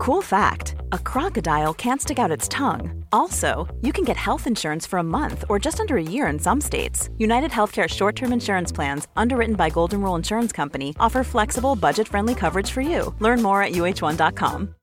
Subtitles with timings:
[0.00, 3.04] Cool fact a crocodile can't stick out its tongue.
[3.12, 6.38] Also, you can get health insurance for a month or just under a year in
[6.38, 7.10] some states.
[7.18, 12.08] United Healthcare short term insurance plans, underwritten by Golden Rule Insurance Company, offer flexible, budget
[12.08, 13.14] friendly coverage for you.
[13.18, 14.74] Learn more at uh1.com.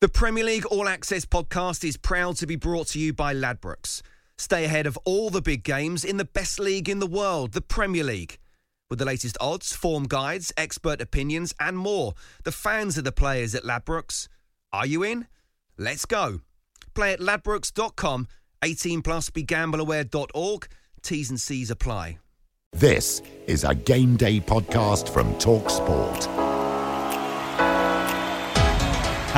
[0.00, 4.02] The Premier League All Access podcast is proud to be brought to you by Ladbrokes.
[4.38, 7.60] Stay ahead of all the big games in the best league in the world, the
[7.60, 8.38] Premier League.
[8.88, 12.14] With the latest odds, form guides, expert opinions, and more,
[12.44, 14.28] the fans are the players at Ladbrokes.
[14.72, 15.26] Are you in?
[15.76, 16.40] Let's go.
[16.94, 18.28] Play at ladbrokes.com,
[18.62, 20.68] 18 plus begambleaware.org.
[21.02, 22.18] T's and C's apply.
[22.72, 26.45] This is a game day podcast from Talk Sport.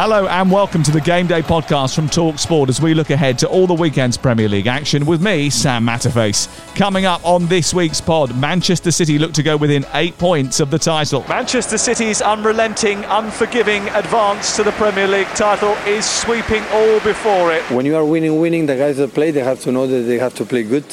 [0.01, 3.37] Hello and welcome to the Game Day podcast from Talk Sport as we look ahead
[3.41, 6.47] to all the weekend's Premier League action with me, Sam Matterface.
[6.77, 10.71] Coming up on this week's pod, Manchester City look to go within eight points of
[10.71, 11.25] the title.
[11.29, 17.69] Manchester City's unrelenting, unforgiving advance to the Premier League title is sweeping all before it.
[17.69, 20.19] When you are winning, winning, the guys that play, they have to know that they
[20.19, 20.87] have to play good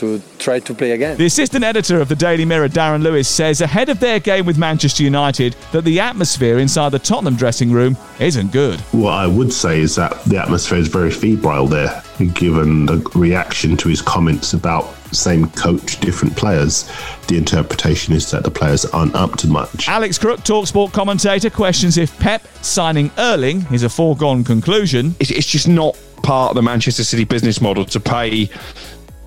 [0.00, 1.16] to try to play again.
[1.18, 4.56] The assistant editor of the Daily Mirror, Darren Lewis, says ahead of their game with
[4.56, 8.80] Manchester United that the atmosphere inside the Tottenham dressing room isn't good.
[8.92, 12.02] What I would say is that the atmosphere is very febrile there,
[12.34, 16.90] given the reaction to his comments about same coach, different players.
[17.28, 19.88] The interpretation is that the players aren't up to much.
[19.88, 25.14] Alex Crook, Talksport commentator, questions if Pep signing Erling is a foregone conclusion.
[25.20, 28.50] It's just not part of the Manchester City business model to pay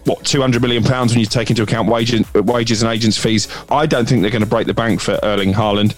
[0.05, 3.47] what 200 million pounds when you take into account wages, wages and agents fees.
[3.69, 5.95] I don't think they're going to break the bank for Erling Haaland.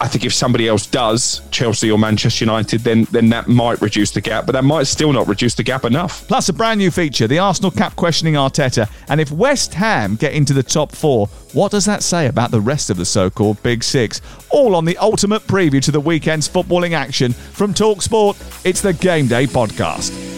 [0.00, 4.12] I think if somebody else does, Chelsea or Manchester United, then then that might reduce
[4.12, 6.26] the gap, but that might still not reduce the gap enough.
[6.28, 10.34] Plus, a brand new feature: the Arsenal cap questioning Arteta, and if West Ham get
[10.34, 13.82] into the top four, what does that say about the rest of the so-called Big
[13.82, 14.20] Six?
[14.50, 18.64] All on the ultimate preview to the weekend's footballing action from Talksport.
[18.64, 20.37] It's the Game Day podcast.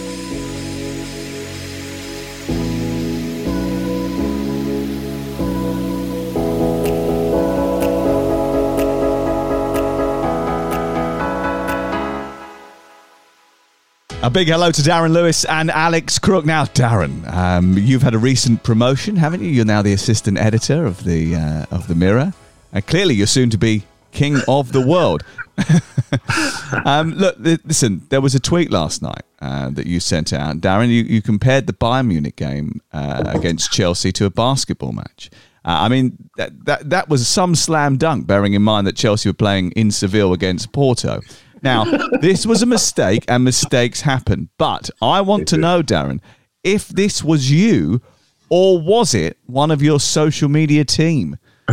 [14.22, 16.44] A big hello to Darren Lewis and Alex Crook.
[16.44, 19.48] Now, Darren, um, you've had a recent promotion, haven't you?
[19.48, 22.34] You're now the assistant editor of the uh, of the Mirror,
[22.70, 25.24] and clearly you're soon to be king of the world.
[26.84, 28.02] um, look, listen.
[28.10, 30.88] There was a tweet last night uh, that you sent out, Darren.
[30.88, 35.30] You, you compared the Bayern Munich game uh, against Chelsea to a basketball match.
[35.64, 39.30] Uh, I mean, that, that that was some slam dunk, bearing in mind that Chelsea
[39.30, 41.22] were playing in Seville against Porto.
[41.62, 41.84] Now,
[42.20, 44.48] this was a mistake, and mistakes happen.
[44.58, 46.20] But I want to know, Darren,
[46.64, 48.00] if this was you,
[48.48, 51.38] or was it one of your social media team?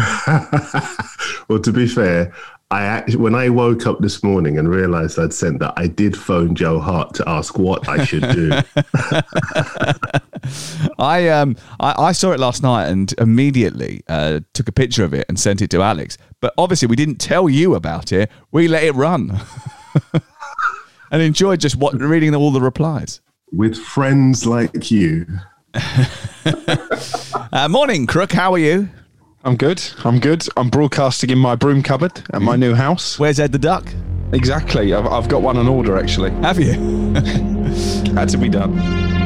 [1.48, 2.34] well, to be fair,
[2.70, 6.18] I actually, when I woke up this morning and realized I'd sent that, I did
[6.18, 8.52] phone Joe Hart to ask what I should do.
[11.00, 15.14] I um I, I, saw it last night and immediately uh, took a picture of
[15.14, 16.18] it and sent it to Alex.
[16.42, 18.30] But obviously, we didn't tell you about it.
[18.52, 19.40] We let it run.
[21.12, 23.22] and enjoyed just what reading all the replies.
[23.52, 25.25] With friends like you.
[27.52, 28.31] uh, morning, Crook.
[28.31, 28.90] How are you?
[29.44, 29.81] I'm good.
[30.03, 30.46] I'm good.
[30.57, 33.18] I'm broadcasting in my broom cupboard at my new house.
[33.18, 33.88] Where's Ed the Duck?
[34.34, 34.94] Exactly.
[34.94, 36.31] I've, I've got one on order, actually.
[36.41, 36.74] Have you?
[38.13, 39.17] Had to be done.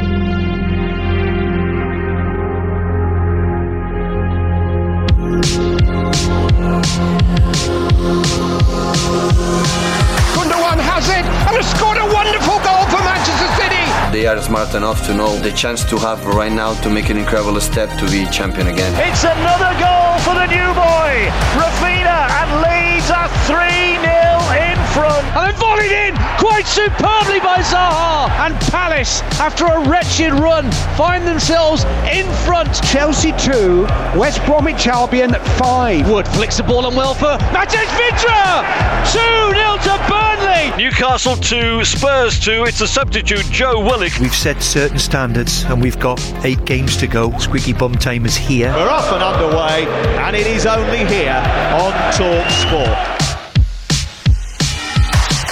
[14.37, 17.59] Are smart enough to know the chance to have right now to make an incredible
[17.59, 18.93] step to be champion again.
[19.07, 21.27] It's another goal for the new boy,
[21.59, 24.11] Raphinha, and Leeds are 3 0
[24.67, 25.25] in front.
[25.35, 28.29] And then volleyed in quite superbly by Zaha.
[28.45, 32.73] And Palace, after a wretched run, find themselves in front.
[32.83, 33.83] Chelsea 2,
[34.17, 36.09] West Bromwich Albion 5.
[36.09, 38.65] Wood flicks the ball on well for Matej Vydra.
[39.11, 39.19] 2
[39.53, 40.83] 0 to Burnley.
[40.83, 42.63] Newcastle 2, Spurs 2.
[42.63, 44.19] It's a substitute, Joe Willock.
[44.19, 47.37] We've set certain standards and we've got eight games to go.
[47.37, 48.73] Squeaky bum time is here.
[48.73, 49.85] We're off and underway,
[50.19, 51.41] and it is only here
[51.73, 53.20] on Talk Sport.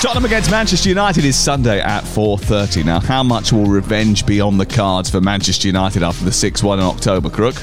[0.01, 2.85] Tottenham against Manchester United is Sunday at 4.30.
[2.85, 6.75] Now, how much will revenge be on the cards for Manchester United after the 6-1
[6.75, 7.55] in October, Crook?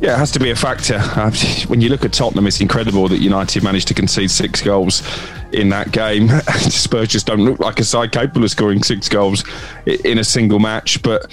[0.00, 0.96] Yeah, it has to be a factor.
[0.96, 1.30] Uh,
[1.68, 5.04] when you look at Tottenham, it's incredible that United managed to concede six goals
[5.52, 6.28] in that game.
[6.58, 9.44] Spurs just don't look like a side capable of scoring six goals
[9.86, 11.00] in a single match.
[11.04, 11.32] But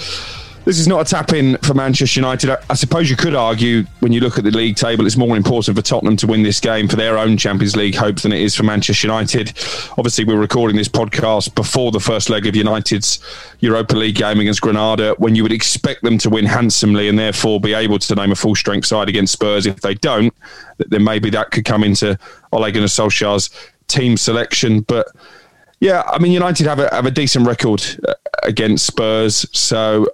[0.65, 2.50] This is not a tap in for Manchester United.
[2.69, 5.75] I, suppose you could argue when you look at the league table, it's more important
[5.75, 8.56] for Tottenham to win this game for their own Champions League hopes than it is
[8.56, 9.50] for Manchester United.
[9.98, 13.19] Obviously, we're recording this podcast before the first leg of United's
[13.60, 17.60] Europa League game against Granada, when you would expect them to win handsomely and therefore
[17.60, 19.65] be able to name a full strength side against Spurs.
[19.65, 20.33] If they don't,
[20.77, 22.18] then maybe that could come into
[22.54, 23.50] Ole Gunnar Solskjaer's
[23.88, 24.80] team selection.
[24.80, 25.07] But
[25.83, 28.13] yeah, I mean, United have a have a decent record uh,
[28.44, 30.07] against Spurs, so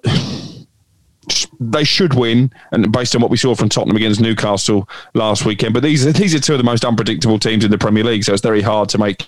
[1.59, 5.73] they should win, and based on what we saw from Tottenham against Newcastle last weekend.
[5.73, 8.33] But these these are two of the most unpredictable teams in the Premier League, so
[8.33, 9.27] it's very hard to make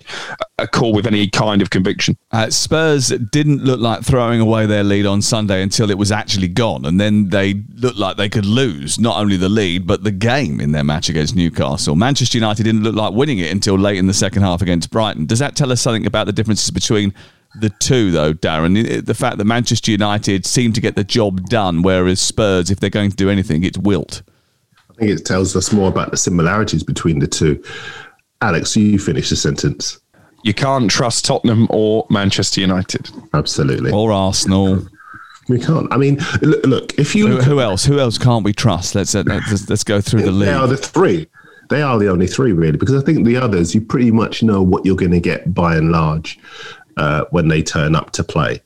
[0.58, 2.18] a call with any kind of conviction.
[2.32, 6.48] Uh, Spurs didn't look like throwing away their lead on Sunday until it was actually
[6.48, 10.12] gone, and then they looked like they could lose not only the lead but the
[10.12, 11.96] game in their match against Newcastle.
[11.96, 15.26] Manchester United didn't look like winning it until late in the second half against Brighton.
[15.26, 17.14] Does that tell us something about the differences between
[17.56, 19.06] the two, though, Darren.
[19.06, 22.90] The fact that Manchester United seem to get the job done, whereas Spurs, if they're
[22.90, 24.22] going to do anything, it's wilt.
[24.90, 27.64] I think it tells us more about the similarities between the two.
[28.42, 30.00] Alex, you finish the sentence.
[30.44, 33.10] You can't trust Tottenham or Manchester United.
[33.34, 33.92] Absolutely.
[33.92, 34.88] Or Arsenal.
[35.48, 35.92] We can't.
[35.92, 37.28] I mean, look, look if you.
[37.28, 37.86] Who, who, else?
[37.86, 38.96] Who else can't we trust?
[38.96, 40.52] Let's, uh, let's, let's go through the list.
[40.52, 41.28] They are the three.
[41.70, 44.62] They are the only three, really, because I think the others, you pretty much know
[44.62, 46.38] what you're going to get by and large
[46.98, 48.62] uh, when they turn up to play.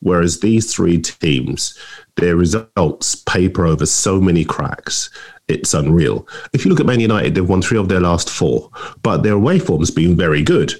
[0.00, 1.78] Whereas these three teams,
[2.16, 5.10] their results paper over so many cracks,
[5.48, 6.26] it's unreal.
[6.52, 8.70] If you look at Man United, they've won three of their last four,
[9.02, 10.74] but their away form's been very good.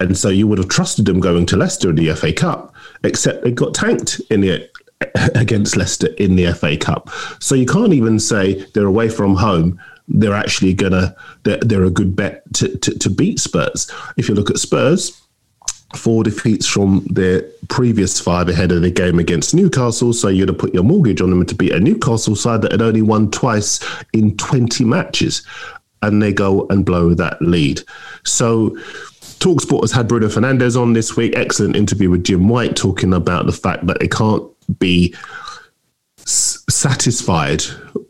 [0.00, 3.44] And so you would have trusted them going to Leicester in the FA Cup, except
[3.44, 4.68] they got tanked in the
[5.34, 7.10] against Leicester in the FA Cup.
[7.40, 9.80] So you can't even say they're away from home.
[10.08, 11.14] They're actually gonna
[11.44, 13.90] they're, they're a good bet to, to, to beat Spurs.
[14.16, 15.20] If you look at Spurs,
[15.96, 20.12] four defeats from their previous five ahead of the game against Newcastle.
[20.12, 22.82] So you'd have put your mortgage on them to beat a Newcastle side that had
[22.82, 23.80] only won twice
[24.12, 25.46] in 20 matches.
[26.02, 27.80] And they go and blow that lead.
[28.24, 28.70] So
[29.38, 31.34] Talksport has had Bruno Fernandes on this week.
[31.36, 34.44] Excellent interview with Jim White talking about the fact that they can't
[34.78, 35.14] be
[36.20, 37.62] s- satisfied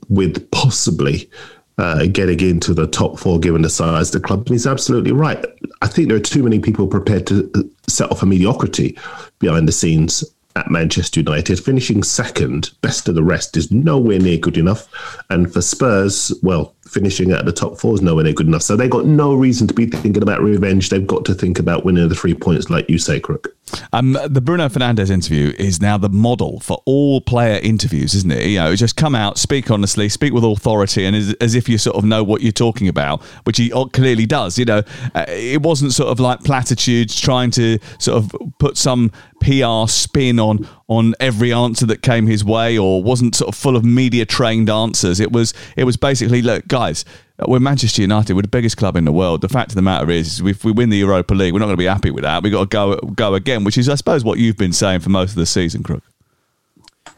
[0.09, 1.31] with possibly
[1.79, 4.41] uh, getting into the top four given the size of the club.
[4.41, 5.45] And he's absolutely right.
[5.83, 8.99] I think there are too many people prepared to uh, set off a mediocrity
[9.39, 10.25] behind the scenes
[10.57, 11.59] at Manchester United.
[11.59, 14.89] Finishing second, best of the rest, is nowhere near good enough.
[15.31, 18.63] And for Spurs, well, finishing at the top four is nowhere near good enough.
[18.63, 20.91] So they've got no reason to be thinking about revenge.
[20.91, 23.54] They've got to think about winning the three points, like you say, Crook.
[23.93, 28.47] Um, the Bruno Fernandes interview is now the model for all player interviews, isn't it?
[28.47, 31.79] You know, just come out, speak honestly, speak with authority, and as, as if you
[31.79, 34.59] sort of know what you're talking about, which he clearly does.
[34.59, 34.83] You know,
[35.15, 40.39] uh, it wasn't sort of like platitudes trying to sort of put some PR spin
[40.39, 44.27] on on every answer that came his way, or wasn't sort of full of media
[44.27, 45.21] trained answers.
[45.21, 47.05] It was it was basically, look, guys,
[47.39, 48.35] Uh, we're Manchester United.
[48.35, 49.41] We're the biggest club in the world.
[49.41, 51.77] The fact of the matter is, if we win the Europa League, we're not going
[51.77, 52.43] to be happy with that.
[52.43, 55.11] We've got to go go again, which is, I suppose, what you've been saying for
[55.11, 56.05] most of the season, Crook.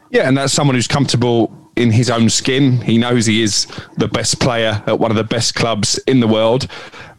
[0.09, 2.81] Yeah, and that's someone who's comfortable in his own skin.
[2.81, 6.27] He knows he is the best player at one of the best clubs in the
[6.27, 6.67] world.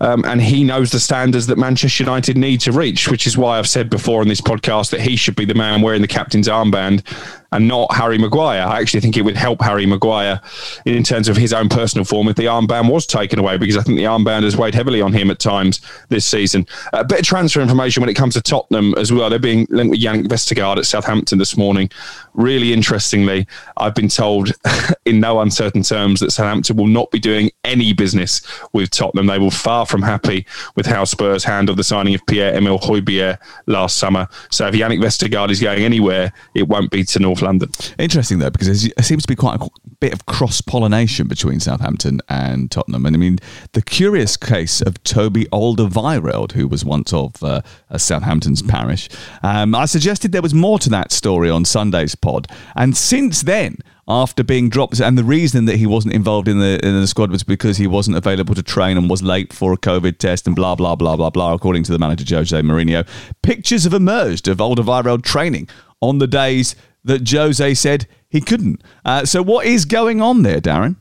[0.01, 3.59] Um, and he knows the standards that Manchester United need to reach, which is why
[3.59, 6.47] I've said before in this podcast that he should be the man wearing the captain's
[6.47, 7.03] armband
[7.51, 8.63] and not Harry Maguire.
[8.63, 10.41] I actually think it would help Harry Maguire
[10.85, 13.83] in terms of his own personal form if the armband was taken away, because I
[13.83, 16.67] think the armband has weighed heavily on him at times this season.
[16.93, 19.31] A bit of transfer information when it comes to Tottenham as well.
[19.31, 21.91] They're being linked with Jannik Vestergaard at Southampton this morning.
[22.35, 23.47] Really interestingly,
[23.79, 24.48] I've been told
[25.05, 29.27] in no uncertain terms that Southampton will not be doing any business with Tottenham.
[29.27, 33.39] They will far from happy with how Spurs handled the signing of Pierre Emile Højbjerg
[33.67, 34.29] last summer.
[34.51, 37.71] So if Jannik Vestergaard is going anywhere, it won't be to North London.
[37.99, 39.69] Interesting though, because there seems to be quite a
[40.01, 43.07] bit of cross pollination between Southampton and Tottenham.
[43.07, 43.39] And I mean,
[43.73, 47.63] the curious case of Toby Alderweireld, who was once of uh,
[47.97, 49.09] Southampton's parish.
[49.43, 53.79] Um, I suggested there was more to that story on Sunday's pod, and since then
[54.09, 55.01] after being dropped.
[55.01, 57.87] And the reason that he wasn't involved in the in the squad was because he
[57.87, 61.17] wasn't available to train and was late for a COVID test and blah blah blah
[61.17, 61.55] blah blah.
[61.55, 63.07] According to the manager Jose Mourinho,
[63.43, 65.69] pictures have emerged of Alderweireld training
[66.01, 66.75] on the days
[67.05, 68.83] that Jose said he couldn't.
[69.05, 70.97] Uh, so, what is going on there, Darren?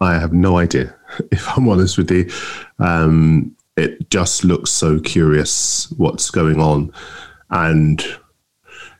[0.00, 0.94] I have no idea.
[1.32, 2.30] If I'm honest with you,
[2.78, 6.92] um, it just looks so curious what's going on,
[7.48, 8.04] and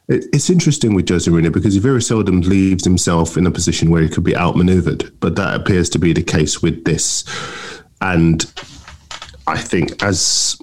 [0.09, 4.03] it's interesting with Jose Mourinho because he very seldom leaves himself in a position where
[4.03, 5.13] he could be outmaneuvered.
[5.21, 7.25] But that appears to be the case with this,
[8.01, 8.45] and
[9.47, 10.59] I think as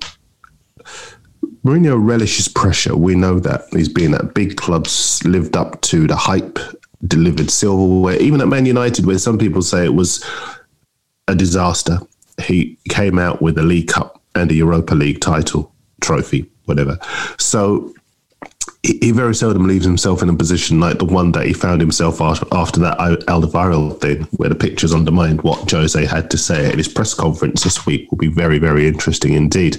[1.65, 2.95] Mourinho relishes pressure.
[2.95, 6.59] We know that he's been at big clubs, lived up to the hype
[7.07, 8.17] delivered silverware.
[8.17, 10.23] Even at Man United, where some people say it was
[11.27, 11.99] a disaster,
[12.41, 16.99] he came out with a League Cup and a Europa League title trophy, whatever.
[17.39, 17.93] So
[19.01, 22.21] he very seldom leaves himself in a position like the one that he found himself
[22.21, 26.87] after that Alderweireld thing, where the pictures undermined what Jose had to say at his
[26.87, 29.77] press conference this week will be very, very interesting indeed.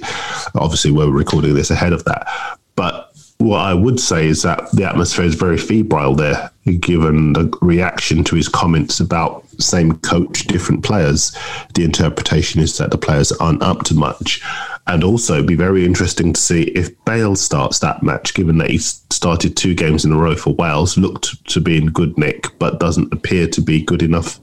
[0.55, 2.27] Obviously, we're recording this ahead of that.
[2.75, 7.57] But what I would say is that the atmosphere is very febrile there, given the
[7.61, 11.37] reaction to his comments about same coach, different players.
[11.75, 14.43] The interpretation is that the players aren't up to much.
[14.89, 18.79] And also, be very interesting to see if Bale starts that match, given that he
[18.79, 22.79] started two games in a row for Wales, looked to be in good nick, but
[22.79, 24.41] doesn't appear to be good enough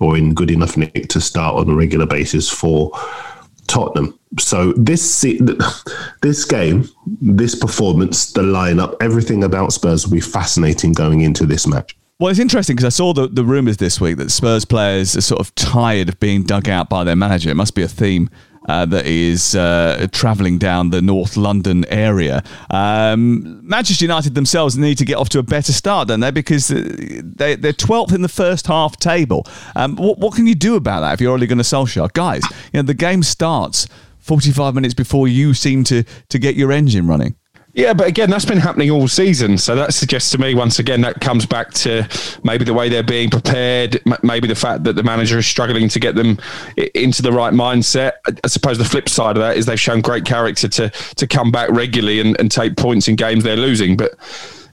[0.00, 2.90] or in good enough nick to start on a regular basis for
[3.66, 4.18] Tottenham.
[4.38, 5.20] So this
[6.22, 6.88] this game,
[7.20, 11.96] this performance, the lineup, everything about Spurs will be fascinating going into this match.
[12.18, 15.20] Well, it's interesting because I saw the, the rumours this week that Spurs players are
[15.20, 17.50] sort of tired of being dug out by their manager.
[17.50, 18.30] It must be a theme
[18.66, 22.42] uh, that is uh, travelling down the North London area.
[22.70, 26.30] Um, Manchester United themselves need to get off to a better start, don't they?
[26.30, 26.82] Because uh,
[27.22, 29.46] they, they're 12th in the first half table.
[29.74, 32.12] Um, what, what can you do about that if you're Ole Gunnar Solskjaer?
[32.12, 32.42] Guys,
[32.72, 33.86] you know, the game starts
[34.18, 37.36] 45 minutes before you seem to, to get your engine running.
[37.76, 39.58] Yeah, but again, that's been happening all season.
[39.58, 42.08] So that suggests to me, once again, that comes back to
[42.42, 46.00] maybe the way they're being prepared, maybe the fact that the manager is struggling to
[46.00, 46.38] get them
[46.94, 48.12] into the right mindset.
[48.42, 51.50] I suppose the flip side of that is they've shown great character to to come
[51.50, 53.94] back regularly and, and take points in games they're losing.
[53.94, 54.16] But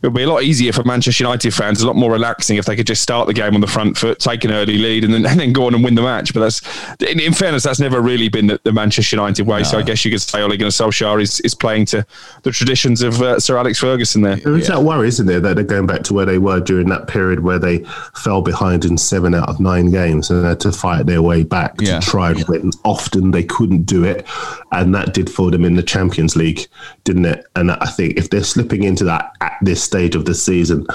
[0.03, 2.65] it would be a lot easier for Manchester United fans, a lot more relaxing if
[2.65, 5.13] they could just start the game on the front foot, take an early lead, and
[5.13, 6.33] then, and then go on and win the match.
[6.33, 9.59] But that's, in, in fairness, that's never really been the, the Manchester United way.
[9.59, 9.63] No.
[9.63, 12.05] So I guess you could say Ole Gunnar Solskjaer is, is playing to
[12.41, 14.35] the traditions of uh, Sir Alex Ferguson there.
[14.35, 14.75] There is yeah.
[14.75, 17.39] that worry, isn't there, that they're going back to where they were during that period
[17.39, 21.21] where they fell behind in seven out of nine games and had to fight their
[21.21, 22.01] way back yeah.
[22.01, 22.71] to try and win.
[22.83, 24.27] Often they couldn't do it,
[24.73, 26.67] and that did for them in the Champions League,
[27.05, 27.45] didn't it?
[27.55, 30.87] And I think if they're slipping into that at this stage of the season, season.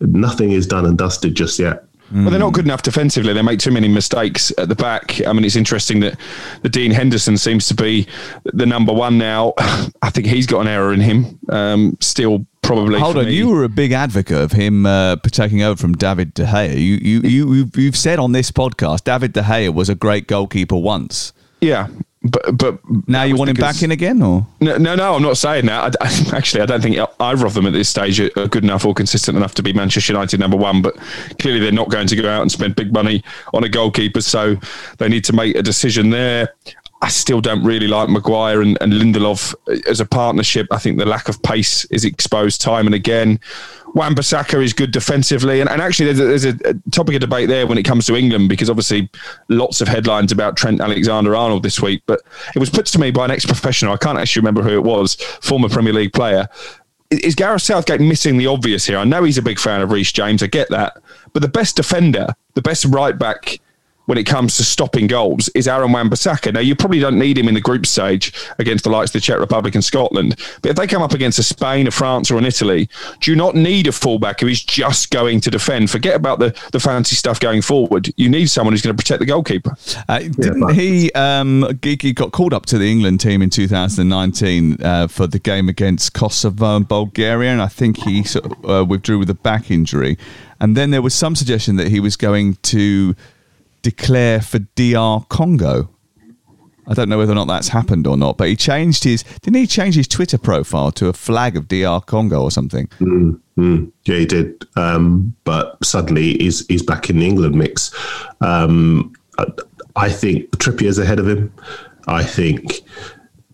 [0.00, 1.84] Nothing is done and dusted just yet.
[2.12, 3.32] Well, they're not good enough defensively.
[3.32, 5.26] They make too many mistakes at the back.
[5.26, 6.16] I mean, it's interesting that
[6.62, 8.06] the Dean Henderson seems to be
[8.44, 9.54] the number one now.
[10.02, 11.40] I think he's got an error in him.
[11.48, 13.00] Um, still, probably.
[13.00, 13.34] Hold on, me.
[13.34, 16.74] you were a big advocate of him uh, taking over from David De Gea.
[16.74, 20.76] You, you, you, you've said on this podcast, David De Gea was a great goalkeeper
[20.76, 21.32] once.
[21.60, 21.88] Yeah,
[22.24, 24.78] but but now you want him back in again, or no?
[24.78, 25.96] No, no I'm not saying that.
[26.00, 28.84] I, I, actually, I don't think either of them at this stage are good enough
[28.84, 30.80] or consistent enough to be Manchester United number one.
[30.80, 30.96] But
[31.38, 34.56] clearly, they're not going to go out and spend big money on a goalkeeper, so
[34.98, 36.54] they need to make a decision there.
[37.02, 39.54] I still don't really like Maguire and, and Lindelof
[39.86, 40.66] as a partnership.
[40.70, 43.40] I think the lack of pace is exposed time and again.
[43.94, 47.66] Wan-Bissaka is good defensively, and, and actually there's, a, there's a, topic of debate there
[47.66, 49.08] when it comes to England because obviously
[49.48, 52.20] lots of headlines about Trent Alexander-Arnold this week, but
[52.54, 53.92] it was put to me by an ex-professional.
[53.92, 56.48] I can't actually remember who it was, former Premier League player.
[57.10, 58.98] Is Gareth Southgate missing the obvious here?
[58.98, 60.42] I know he's a big fan of Reece James.
[60.42, 61.00] I get that,
[61.32, 63.60] but the best defender, the best right back
[64.06, 66.52] when it comes to stopping goals is Aaron Wan-Bissaka.
[66.52, 69.20] Now, you probably don't need him in the group stage against the likes of the
[69.20, 72.38] Czech Republic and Scotland, but if they come up against a Spain, a France, or
[72.38, 72.88] an Italy,
[73.20, 75.90] do you not need a fullback who is just going to defend?
[75.90, 78.12] Forget about the, the fancy stuff going forward.
[78.16, 79.76] You need someone who's going to protect the goalkeeper.
[80.08, 85.06] Uh, didn't he, um, he got called up to the England team in 2019 uh,
[85.06, 89.18] for the game against Kosovo and Bulgaria, and I think he sort of, uh, withdrew
[89.18, 90.18] with a back injury.
[90.60, 93.14] And then there was some suggestion that he was going to
[93.84, 95.90] declare for DR Congo.
[96.86, 99.22] I don't know whether or not that's happened or not, but he changed his.
[99.42, 102.88] Didn't he change his Twitter profile to a flag of DR Congo or something?
[102.98, 104.66] Mm, mm, yeah, he did.
[104.76, 107.94] Um, but suddenly he's he's back in the England mix.
[108.40, 109.14] Um,
[109.96, 111.52] I think Trippier's ahead of him.
[112.06, 112.80] I think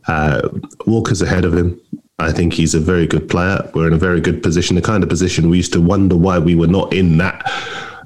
[0.08, 0.48] uh,
[0.86, 1.80] Walker's ahead of him.
[2.18, 3.68] I think he's a very good player.
[3.74, 6.38] We're in a very good position, the kind of position we used to wonder why
[6.38, 7.48] we were not in that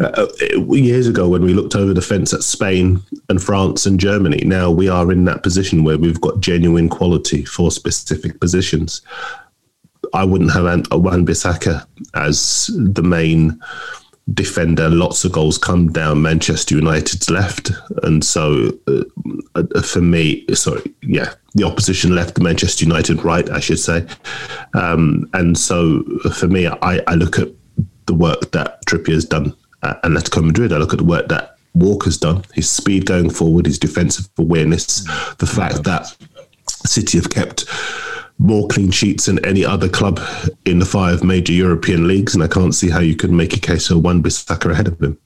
[0.00, 0.26] uh,
[0.70, 4.42] years ago when we looked over the fence at Spain and France and Germany.
[4.44, 9.02] Now we are in that position where we've got genuine quality for specific positions.
[10.12, 13.60] I wouldn't have Wan-Bissaka as the main
[14.32, 14.88] defender.
[14.88, 17.72] Lots of goals come down Manchester United's left,
[18.02, 19.02] and so uh,
[19.54, 24.06] uh, for me, sorry, yeah, the opposition left, Manchester United right, I should say.
[24.74, 27.48] Um, and so for me, I, I look at
[28.06, 30.72] the work that Trippier's done Uh, at Atletico Madrid.
[30.72, 35.04] I look at the work that Walker's done, his speed going forward, his defensive awareness,
[35.34, 36.06] the fact that
[36.86, 37.66] City have kept
[38.38, 40.20] more clean sheets than any other club
[40.64, 43.60] in the five major European leagues, and I can't see how you could make a
[43.60, 45.18] case for Wan-Bissaka ahead of him.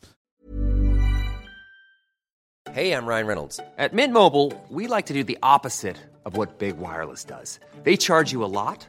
[2.73, 3.61] Hey, I'm Ryan Reynolds.
[3.79, 7.61] At Mint Mobile, we like to do the opposite of what Big Wireless does.
[7.85, 8.89] They charge you a lot,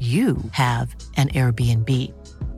[0.00, 1.88] you have an Airbnb.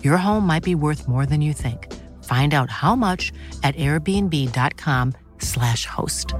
[0.02, 1.92] Your home might be worth more than you think.
[2.24, 3.30] Find out how much
[3.62, 6.32] at airbnb.com/slash host.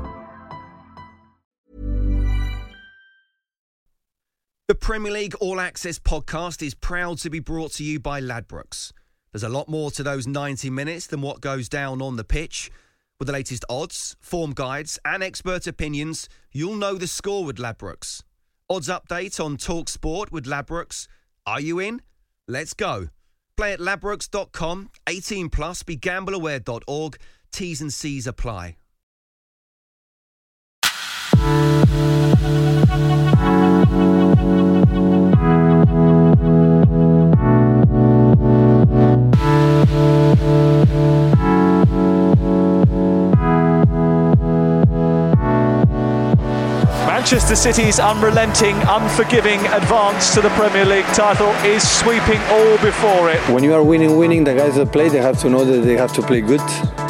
[4.69, 8.91] The Premier League All Access podcast is proud to be brought to you by Ladbrokes.
[9.31, 12.73] There's a lot more to those 90 minutes than what goes down on the pitch.
[13.21, 18.25] With the latest odds, form guides, and expert opinions, you'll know the score with Ladbrokes.
[18.69, 21.07] Odds update on Talk Sport with Ladbrokes.
[21.47, 22.03] Are you in?
[22.49, 23.11] Let's go.
[23.57, 27.17] Play at ladbrokes.com, 18 plus, begambleaware.org.
[27.53, 28.77] T's and C's apply.
[47.27, 53.41] Manchester City's unrelenting, unforgiving advance to the Premier League title is sweeping all before it.
[53.51, 55.97] When you are winning, winning, the guys that play, they have to know that they
[55.97, 56.63] have to play good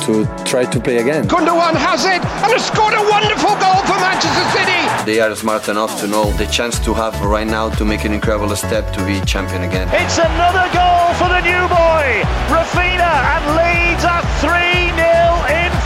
[0.08, 1.28] to try to play again.
[1.28, 4.80] Gundogan has it and has scored a wonderful goal for Manchester City.
[5.04, 8.14] They are smart enough to know the chance to have right now to make an
[8.14, 9.86] incredible step to be champion again.
[9.92, 15.15] It's another goal for the new boy, Raphinha, and Leeds are 3 0 in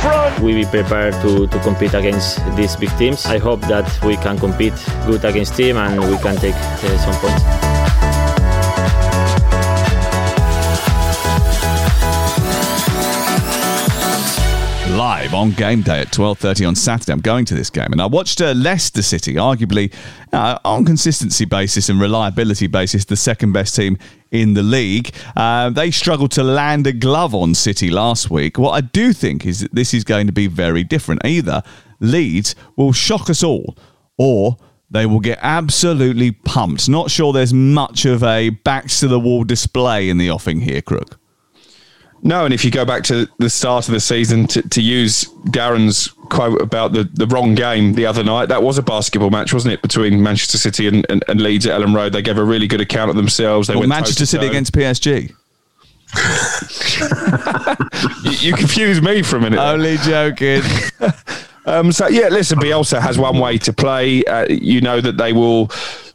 [0.00, 0.40] front.
[0.40, 3.26] We be prepared to, to compete against these big teams.
[3.26, 4.74] I hope that we can compete
[5.06, 7.79] good against team and we can take uh, some points.
[15.00, 17.10] Live on game day at 12.30 on Saturday.
[17.10, 17.90] I'm going to this game.
[17.90, 19.94] And I watched uh, Leicester City, arguably
[20.30, 23.96] uh, on consistency basis and reliability basis, the second best team
[24.30, 25.14] in the league.
[25.34, 28.58] Uh, they struggled to land a glove on City last week.
[28.58, 31.24] What I do think is that this is going to be very different.
[31.24, 31.62] Either
[32.00, 33.78] Leeds will shock us all
[34.18, 34.58] or
[34.90, 36.90] they will get absolutely pumped.
[36.90, 40.82] Not sure there's much of a backs to the wall display in the offing here,
[40.82, 41.19] Crook.
[42.22, 45.24] No, and if you go back to the start of the season to, to use
[45.46, 49.54] Darren's quote about the, the wrong game the other night, that was a basketball match,
[49.54, 52.12] wasn't it, between Manchester City and, and, and Leeds at Elland Road?
[52.12, 53.68] They gave a really good account of themselves.
[53.68, 55.34] They well, went Manchester City against PSG.
[58.24, 59.58] you, you confused me for a minute.
[59.58, 60.62] Only joking.
[61.66, 64.24] um, so yeah, listen, Bielsa has one way to play.
[64.24, 65.70] Uh, you know that they will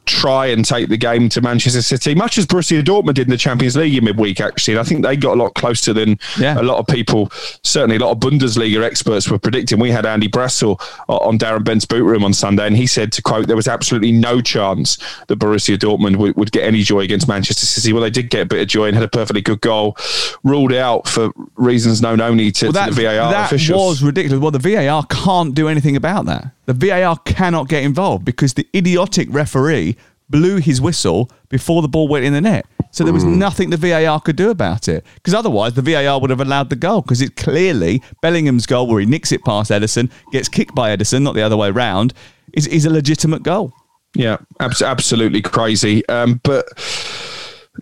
[0.05, 3.37] try and take the game to Manchester City, much as Borussia Dortmund did in the
[3.37, 4.75] Champions League in midweek, actually.
[4.75, 6.59] And I think they got a lot closer than yeah.
[6.59, 7.31] a lot of people,
[7.63, 9.79] certainly a lot of Bundesliga experts were predicting.
[9.79, 13.11] We had Andy Brassell uh, on Darren Bent's boot room on Sunday, and he said,
[13.13, 17.01] to quote, there was absolutely no chance that Borussia Dortmund would, would get any joy
[17.01, 17.93] against Manchester City.
[17.93, 19.97] Well, they did get a bit of joy and had a perfectly good goal,
[20.43, 23.77] ruled out for reasons known only to, well, that, to the VAR that officials.
[23.77, 24.41] was ridiculous.
[24.41, 26.51] Well, the VAR can't do anything about that.
[26.65, 29.94] The VAR cannot get involved because the idiotic referee
[30.29, 32.65] blew his whistle before the ball went in the net.
[32.91, 33.35] So there was mm.
[33.35, 35.05] nothing the VAR could do about it.
[35.15, 37.01] Because otherwise, the VAR would have allowed the goal.
[37.01, 41.21] Because it's clearly Bellingham's goal, where he nicks it past Ederson, gets kicked by Ederson,
[41.21, 42.13] not the other way round,
[42.53, 43.73] is, is a legitimate goal.
[44.15, 46.07] Yeah, abs- absolutely crazy.
[46.07, 46.65] Um, but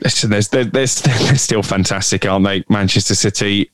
[0.01, 2.63] listen, there's, they're, they're, they're still fantastic, aren't they?
[2.69, 3.69] Manchester City.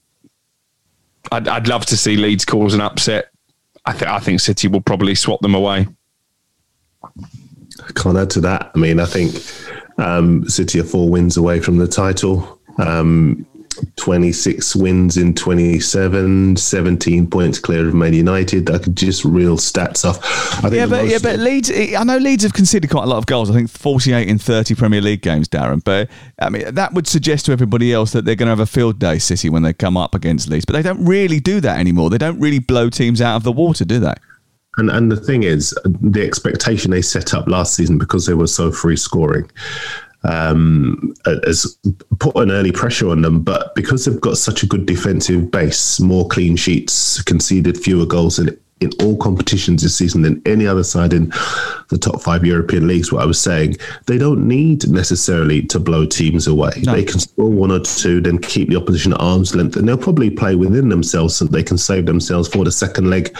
[1.32, 3.32] I'd, I'd love to see Leeds cause an upset.
[3.86, 5.88] I, th- I think City will probably swap them away.
[7.95, 8.71] Can't add to that.
[8.73, 9.36] I mean, I think
[9.97, 12.60] um, City are four wins away from the title.
[12.78, 13.45] Um,
[13.95, 18.69] 26 wins in 27, 17 points clear of Man United.
[18.69, 20.19] I could just reel stats off.
[20.63, 21.71] I think Yeah, but yeah, but Leeds.
[21.71, 23.49] I know Leeds have conceded quite a lot of goals.
[23.49, 25.84] I think forty-eight in thirty Premier League games, Darren.
[25.84, 28.65] But I mean, that would suggest to everybody else that they're going to have a
[28.65, 30.65] field day, City, when they come up against Leeds.
[30.65, 32.10] But they don't really do that anymore.
[32.10, 34.15] They don't really blow teams out of the water, do they?
[34.78, 38.48] And and the thing is, the expectation they set up last season because they were
[38.48, 39.50] so free scoring
[40.24, 41.78] um, has
[42.20, 43.42] put an early pressure on them.
[43.42, 48.40] But because they've got such a good defensive base, more clean sheets, conceded fewer goals
[48.40, 51.30] in in all competitions this season than any other side in
[51.89, 53.12] the top five European leagues.
[53.12, 56.72] What I was saying, they don't need necessarily to blow teams away.
[56.84, 59.98] They can score one or two, then keep the opposition at arm's length, and they'll
[59.98, 63.38] probably play within themselves so they can save themselves for the second leg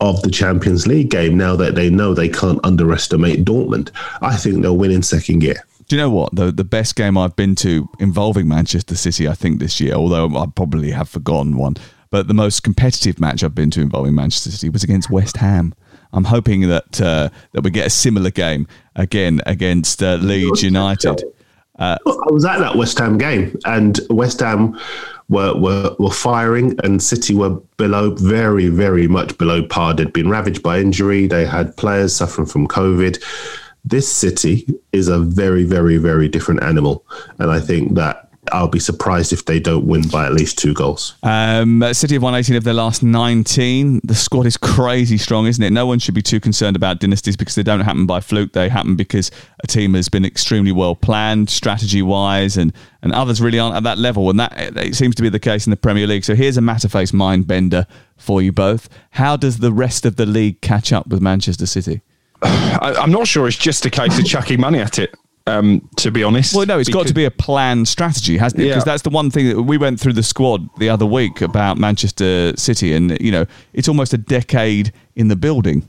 [0.00, 1.36] of the Champions League game.
[1.36, 3.90] Now that they know they can't underestimate Dortmund,
[4.20, 5.64] I think they'll win in second gear.
[5.88, 6.34] Do you know what?
[6.34, 10.36] The the best game I've been to involving Manchester City, I think this year, although
[10.36, 11.76] I probably have forgotten one,
[12.12, 15.74] but the most competitive match I've been to involving Manchester City was against West Ham.
[16.12, 21.24] I'm hoping that uh, that we get a similar game again against uh, Leeds United.
[21.78, 24.78] Uh, I was at that West Ham game, and West Ham
[25.30, 29.94] were, were were firing, and City were below, very, very much below par.
[29.94, 31.26] They'd been ravaged by injury.
[31.26, 33.24] They had players suffering from COVID.
[33.86, 37.06] This City is a very, very, very different animal,
[37.38, 40.74] and I think that I'll be surprised if they don't win by at least two
[40.74, 41.14] goals.
[41.22, 44.00] Um, City have won 18 of their last 19.
[44.02, 45.70] The squad is crazy strong, isn't it?
[45.70, 48.52] No one should be too concerned about dynasties because they don't happen by fluke.
[48.52, 49.30] They happen because
[49.62, 53.84] a team has been extremely well planned, strategy wise, and, and others really aren't at
[53.84, 54.28] that level.
[54.28, 56.24] And that it seems to be the case in the Premier League.
[56.24, 58.88] So here's a Matterface mind bender for you both.
[59.12, 62.00] How does the rest of the league catch up with Manchester City?
[62.42, 65.14] I, I'm not sure it's just a case of chucking money at it.
[65.46, 68.68] Um, to be honest, Well, no, it's got to be a planned strategy, hasn't it?
[68.68, 68.92] Because Yeah.
[68.92, 72.56] that's the one thing that we went through the squad the other week about Manchester
[72.56, 75.82] City, and you know, it's almost a decade in the building.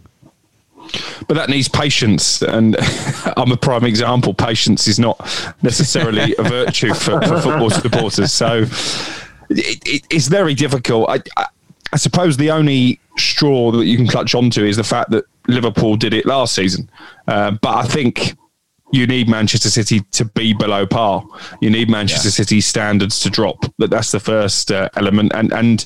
[1.28, 2.76] but that needs patience, and
[3.38, 4.34] I'm a prime example.
[4.34, 5.18] Patience is not
[5.62, 8.66] necessarily a virtue for, for football supporters, so
[9.50, 11.10] it, it, it's very difficult.
[11.10, 11.46] I, I,
[11.94, 15.96] I suppose the only straw that you can clutch onto is the fact that Liverpool
[15.96, 16.90] did it last season,
[17.28, 18.36] uh, but I think.
[18.94, 21.26] You need Manchester City to be below par.
[21.62, 23.66] You need Manchester City standards to drop.
[23.80, 25.84] That that's the first uh, element, and and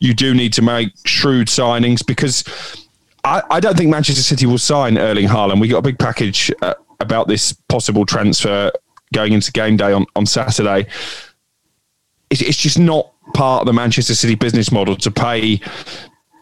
[0.00, 2.42] you do need to make shrewd signings because
[3.24, 5.60] I, I don't think Manchester City will sign Erling Haaland.
[5.60, 8.72] We got a big package uh, about this possible transfer
[9.14, 10.86] going into game day on, on Saturday.
[12.30, 15.60] It's, it's just not part of the Manchester City business model to pay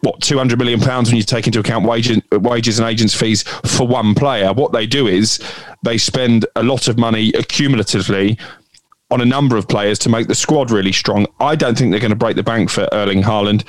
[0.01, 3.43] what two hundred million pounds when you take into account wages, wages and agents fees
[3.43, 4.53] for one player.
[4.53, 5.39] What they do is
[5.83, 8.39] they spend a lot of money accumulatively
[9.09, 11.25] on a number of players to make the squad really strong.
[11.39, 13.63] I don't think they're going to break the bank for Erling Haaland.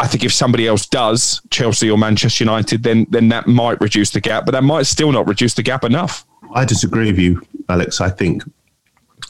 [0.00, 4.10] I think if somebody else does, Chelsea or Manchester United, then then that might reduce
[4.10, 6.26] the gap, but that might still not reduce the gap enough.
[6.54, 8.00] I disagree with you, Alex.
[8.00, 8.42] I think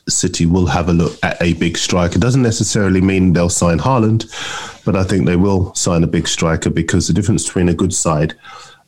[0.08, 2.18] City will have a look at a big striker.
[2.18, 4.26] Doesn't necessarily mean they'll sign Haaland,
[4.84, 7.94] but I think they will sign a big striker because the difference between a good
[7.94, 8.34] side,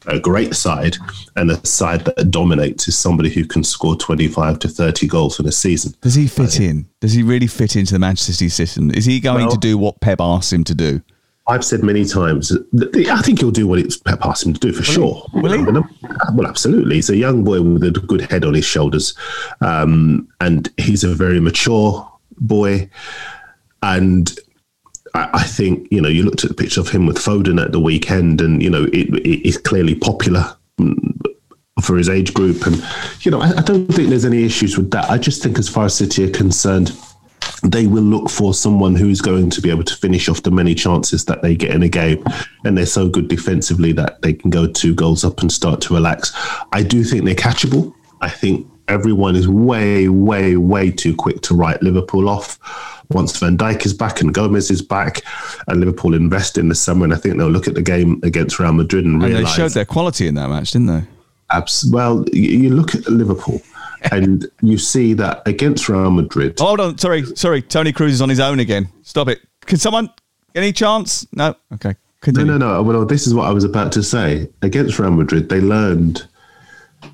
[0.07, 0.96] a great side,
[1.37, 5.46] and a side that dominates is somebody who can score 25 to 30 goals in
[5.46, 5.94] a season.
[6.00, 6.87] Does he fit in?
[7.00, 8.90] Does he really fit into the Manchester City system?
[8.90, 11.00] Is he going Well- to do what Pep asks him to do?
[11.46, 14.83] I've said many times, I think he'll do what it's asked him to do for
[14.83, 15.26] sure.
[15.35, 15.80] Will he?
[16.33, 16.96] Well, absolutely.
[16.96, 19.14] He's a young boy with a good head on his shoulders,
[19.61, 22.88] um, and he's a very mature boy.
[23.83, 24.35] And
[25.12, 27.72] I, I think you know, you looked at the picture of him with Foden at
[27.72, 30.57] the weekend, and you know, it, it is clearly popular.
[30.78, 31.20] mm,
[31.83, 32.83] For his age group, and
[33.20, 35.11] you know, I, I don't think there's any issues with that.
[35.11, 36.96] I just think, as far as City are concerned,
[37.62, 40.74] they will look for someone who's going to be able to finish off the many
[40.74, 42.22] chances that they get in a game.
[42.64, 45.94] And they're so good defensively that they can go two goals up and start to
[45.94, 46.33] relax.
[46.72, 47.94] I do think they're catchable.
[48.20, 52.59] I think everyone is way, way, way too quick to write Liverpool off.
[53.11, 55.22] Once Van Dijk is back and Gomez is back,
[55.68, 58.59] and Liverpool invest in the summer, and I think they'll look at the game against
[58.59, 61.04] Real Madrid and And they showed their quality in that match, didn't they?
[61.50, 63.61] Abs- well, you look at Liverpool
[64.12, 66.57] and you see that against Real Madrid.
[66.61, 67.62] Oh, hold on, sorry, sorry.
[67.62, 68.88] Toni Kroos is on his own again.
[69.03, 69.40] Stop it.
[69.67, 70.11] Can someone
[70.55, 71.27] any chance?
[71.33, 71.55] No.
[71.73, 71.95] Okay.
[72.27, 72.83] No, no, no.
[72.83, 74.49] Well, this is what I was about to say.
[74.62, 76.27] Against Real Madrid, they learned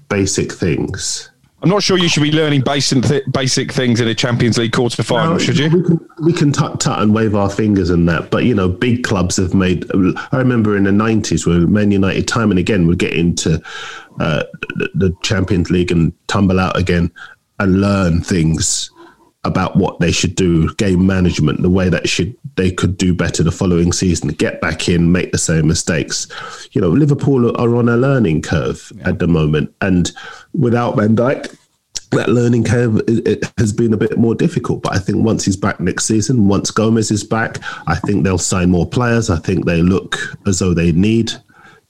[0.09, 1.29] basic things.
[1.62, 4.73] I'm not sure you should be learning basic th- basic things in a Champions League
[4.73, 5.68] quarter final, No, should you?
[5.68, 8.68] We can, we can tut tut and wave our fingers and that, but you know,
[8.68, 9.85] big clubs have made.
[10.33, 13.61] I remember in the '90s where Man United time and again would get into
[14.20, 14.44] uh,
[14.77, 17.12] the, the Champions League and tumble out again
[17.59, 18.90] and learn things
[19.44, 23.42] about what they should do, game management, the way that should they could do better
[23.42, 26.27] the following season, get back in, make the same mistakes.
[26.73, 29.09] You know, Liverpool are on a learning curve yeah.
[29.09, 30.11] at the moment, and
[30.52, 31.56] without Van Dijk,
[32.10, 34.82] that learning curve it has been a bit more difficult.
[34.82, 38.38] But I think once he's back next season, once Gomez is back, I think they'll
[38.38, 39.30] sign more players.
[39.30, 41.32] I think they look as though they need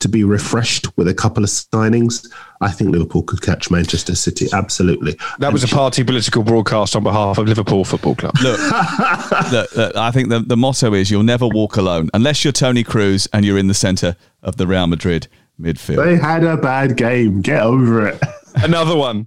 [0.00, 2.26] to be refreshed with a couple of signings.
[2.62, 4.46] I think Liverpool could catch Manchester City.
[4.52, 5.16] Absolutely.
[5.38, 8.34] That was a party political broadcast on behalf of Liverpool Football Club.
[8.42, 8.58] Look,
[9.52, 12.82] look, look, I think the, the motto is you'll never walk alone unless you're Toni
[12.82, 15.28] Kroos and you're in the centre of the Real Madrid
[15.60, 16.02] midfield.
[16.04, 17.42] They had a bad game.
[17.42, 18.20] Get over it.
[18.56, 19.26] Another one.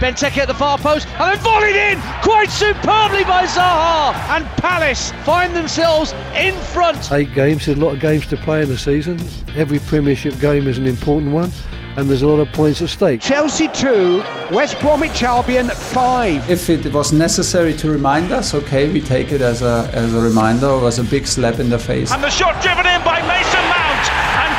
[0.00, 5.10] Benteke at the far post and then volleyed in quite superbly by Zaha and Palace
[5.24, 7.10] find themselves in front.
[7.10, 9.18] Eight games, there's a lot of games to play in the season.
[9.56, 11.50] Every Premiership game is an important one
[11.96, 13.20] and there's a lot of points at stake.
[13.20, 14.18] Chelsea 2,
[14.52, 16.48] West Bromwich Albion 5.
[16.48, 20.20] If it was necessary to remind us, okay, we take it as a, as a
[20.20, 20.68] reminder.
[20.68, 22.12] It was a big slap in the face.
[22.12, 23.67] And the shot driven in by Mason Mount and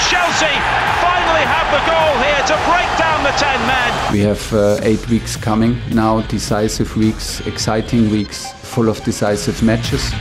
[0.07, 0.55] Chelsea
[1.03, 4.13] finally have the goal here to break down the 10 men.
[4.13, 10.12] We have uh, eight weeks coming now, decisive weeks, exciting weeks, full of decisive matches.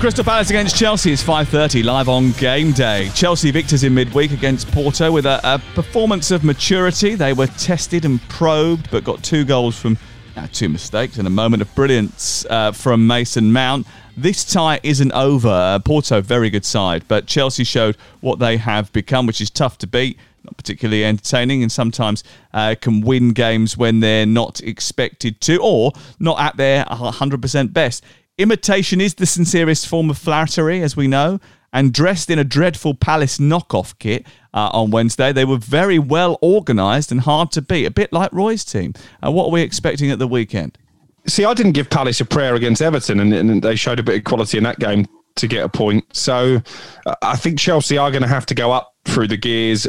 [0.00, 3.10] Crystal Palace against Chelsea is 5.30 live on game day.
[3.14, 7.14] Chelsea victors in midweek against Porto with a, a performance of maturity.
[7.14, 9.96] They were tested and probed but got two goals from
[10.36, 13.86] uh, two mistakes and a moment of brilliance uh, from Mason Mount.
[14.16, 15.48] This tie isn't over.
[15.48, 19.78] Uh, Porto, very good side, but Chelsea showed what they have become, which is tough
[19.78, 25.40] to beat not particularly entertaining and sometimes uh, can win games when they're not expected
[25.40, 28.04] to or not at their 100% best.
[28.38, 31.38] Imitation is the sincerest form of flattery, as we know,
[31.72, 36.38] and dressed in a dreadful Palace knockoff kit uh, on Wednesday, they were very well
[36.42, 38.92] organised and hard to beat, a bit like Roy's team.
[39.24, 40.76] Uh, what are we expecting at the weekend?
[41.26, 44.16] See, I didn't give Palace a prayer against Everton, and, and they showed a bit
[44.16, 45.06] of quality in that game
[45.36, 46.04] to get a point.
[46.14, 46.60] So
[47.06, 49.86] uh, I think Chelsea are going to have to go up through the gears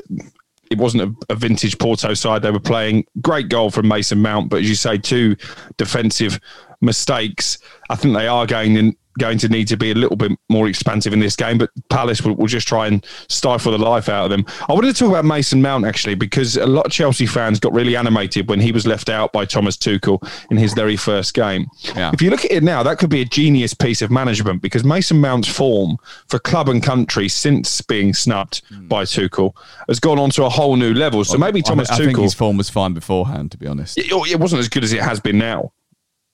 [0.74, 3.06] it wasn't a, a, vintage Porto side they were playing.
[3.22, 5.36] Great goal from Mason Mount, but as you say, two
[5.78, 6.40] defensive
[6.82, 7.60] mistakes.
[7.90, 10.68] I think they are going in, going to need to be a little bit more
[10.68, 14.26] expansive in this game, but Palace will, will, just try and stifle the life out
[14.26, 14.46] of them.
[14.70, 17.74] I wanted to talk about Mason Mount actually, because a lot of Chelsea fans got
[17.74, 20.22] really animated when he was left out by Thomas Tuchel
[20.52, 21.68] in his very first game.
[21.96, 22.12] Yeah.
[22.14, 24.84] If you look at it now, that could be a genius piece of management because
[24.84, 25.98] Mason Mount's form
[26.28, 28.88] for club and country since being snubbed mm.
[28.88, 29.56] by Tuchel
[29.88, 31.24] has gone on to a whole new level.
[31.24, 32.24] So maybe Thomas I, I Tuchel.
[32.24, 33.98] His form was fine beforehand, to be honest.
[33.98, 35.72] It, it wasn't as good as it has been now.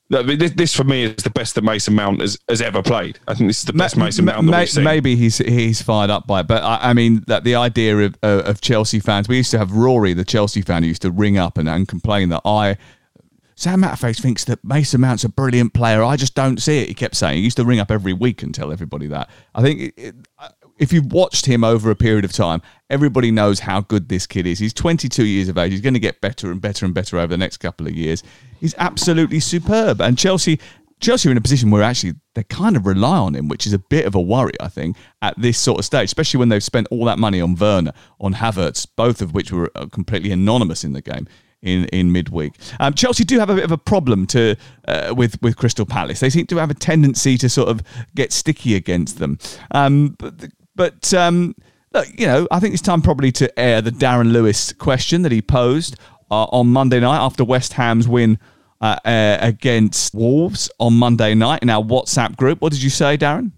[0.09, 3.19] This for me is the best that Mason Mount has, has ever played.
[3.27, 4.83] I think this is the best Mason Mount that we've seen.
[4.83, 8.17] Maybe he's he's fired up by it, but I, I mean that the idea of,
[8.23, 9.27] uh, of Chelsea fans.
[9.27, 11.87] We used to have Rory, the Chelsea fan, who used to ring up and, and
[11.87, 12.77] complain that I
[13.59, 16.01] Sam Matterface thinks that Mason Mount's a brilliant player.
[16.01, 16.87] I just don't see it.
[16.87, 19.29] He kept saying he used to ring up every week and tell everybody that.
[19.53, 20.15] I think it, it,
[20.79, 24.47] if you've watched him over a period of time, everybody knows how good this kid
[24.47, 24.59] is.
[24.59, 25.71] He's 22 years of age.
[25.71, 28.23] He's going to get better and better and better over the next couple of years.
[28.59, 30.01] He's absolutely superb.
[30.01, 30.59] And Chelsea,
[31.01, 33.73] Chelsea are in a position where actually they kind of rely on him, which is
[33.73, 36.63] a bit of a worry, I think, at this sort of stage, especially when they've
[36.63, 40.85] spent all that money on Werner, on Havertz, both of which were uh, completely anonymous
[40.85, 41.27] in the game
[41.61, 42.53] in in midweek.
[42.79, 44.55] Um, Chelsea do have a bit of a problem to
[44.87, 46.21] uh, with with Crystal Palace.
[46.21, 47.81] They seem to have a tendency to sort of
[48.15, 49.39] get sticky against them.
[49.71, 51.55] Um, but but um,
[51.93, 55.31] look, you know, I think it's time probably to air the Darren Lewis question that
[55.33, 55.97] he posed
[56.31, 58.39] uh, on Monday night after West Ham's win
[58.79, 62.61] uh, uh, against Wolves on Monday night in our WhatsApp group.
[62.61, 63.51] What did you say, Darren?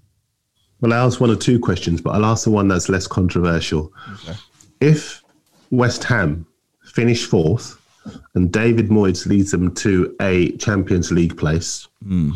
[0.79, 3.93] Well, I asked one or two questions, but I'll ask the one that's less controversial.
[4.13, 4.33] Okay.
[4.79, 5.21] If
[5.69, 6.47] West Ham
[6.83, 7.79] finish fourth
[8.33, 12.33] and David Moyes leads them to a Champions League place, mm.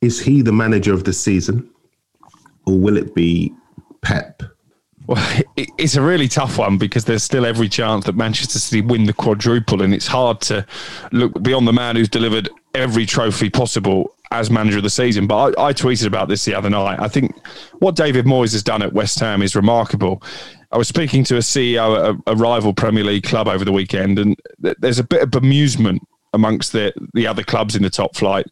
[0.00, 1.68] is he the manager of the season?
[2.66, 3.54] Or will it be
[4.02, 4.42] Pep?
[5.06, 9.04] Well, it's a really tough one because there's still every chance that Manchester City win
[9.04, 10.66] the quadruple, and it's hard to
[11.12, 15.26] look beyond the man who's delivered every trophy possible as manager of the season.
[15.26, 17.00] But I, I tweeted about this the other night.
[17.00, 17.34] I think
[17.78, 20.22] what David Moyes has done at West Ham is remarkable.
[20.72, 23.72] I was speaking to a CEO at a, a rival Premier League club over the
[23.72, 26.00] weekend, and there's a bit of bemusement
[26.32, 28.46] amongst the the other clubs in the top flight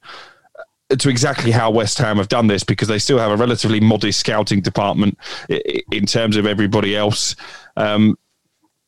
[1.01, 4.21] to exactly how West Ham have done this because they still have a relatively modest
[4.21, 7.37] scouting department in terms of everybody else.
[7.77, 8.19] Um,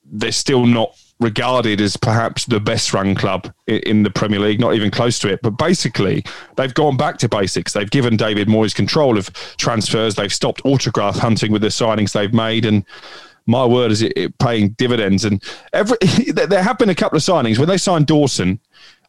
[0.05, 4.75] they're still not regarded as perhaps the best run club in the Premier League, not
[4.75, 5.41] even close to it.
[5.43, 6.25] But basically,
[6.57, 7.73] they've gone back to basics.
[7.73, 10.15] They've given David Moyes control of transfers.
[10.15, 12.67] They've stopped autograph hunting with the signings they've made.
[12.67, 12.85] And
[13.47, 15.25] my word, is it, it paying dividends?
[15.25, 15.43] And
[15.73, 15.97] every
[16.33, 18.61] there have been a couple of signings when they signed Dawson.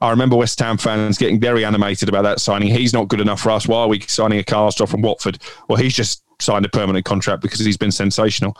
[0.01, 2.69] I remember West Ham fans getting very animated about that signing.
[2.69, 3.67] He's not good enough for us.
[3.67, 5.39] Why are we signing a off from Watford?
[5.67, 8.57] Well, he's just signed a permanent contract because he's been sensational.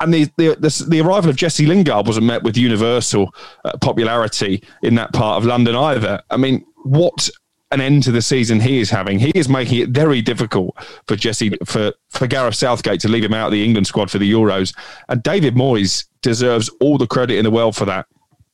[0.00, 4.62] And the, the, the, the arrival of Jesse Lingard wasn't met with universal uh, popularity
[4.82, 6.22] in that part of London either.
[6.30, 7.28] I mean, what
[7.70, 9.18] an end to the season he is having.
[9.18, 10.76] He is making it very difficult
[11.06, 14.18] for Jesse for for Gareth Southgate to leave him out of the England squad for
[14.18, 14.74] the Euros.
[15.08, 18.06] And David Moyes deserves all the credit in the world for that.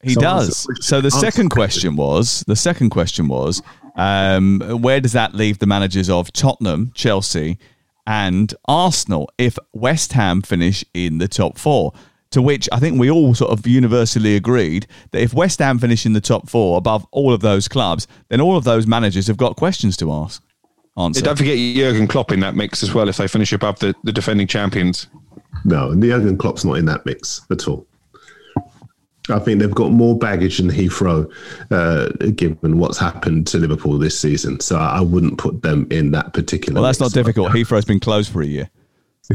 [0.06, 0.66] He so does.
[0.80, 3.60] So the second question was the second question was
[3.96, 7.58] um, where does that leave the managers of Tottenham, Chelsea,
[8.06, 11.92] and Arsenal if West Ham finish in the top four?
[12.30, 16.06] To which I think we all sort of universally agreed that if West Ham finish
[16.06, 19.36] in the top four above all of those clubs, then all of those managers have
[19.36, 20.42] got questions to ask.
[20.96, 21.22] Answer.
[21.22, 24.12] Don't forget Jurgen Klopp in that mix as well if they finish above the, the
[24.12, 25.08] defending champions.
[25.64, 27.86] No, Jurgen Klopp's not in that mix at all.
[29.28, 31.30] I think they've got more baggage than Heathrow,
[31.70, 34.60] uh, given what's happened to Liverpool this season.
[34.60, 36.80] So I wouldn't put them in that particular.
[36.80, 37.50] Well, that's not difficult.
[37.52, 38.70] Heathrow's been closed for a year.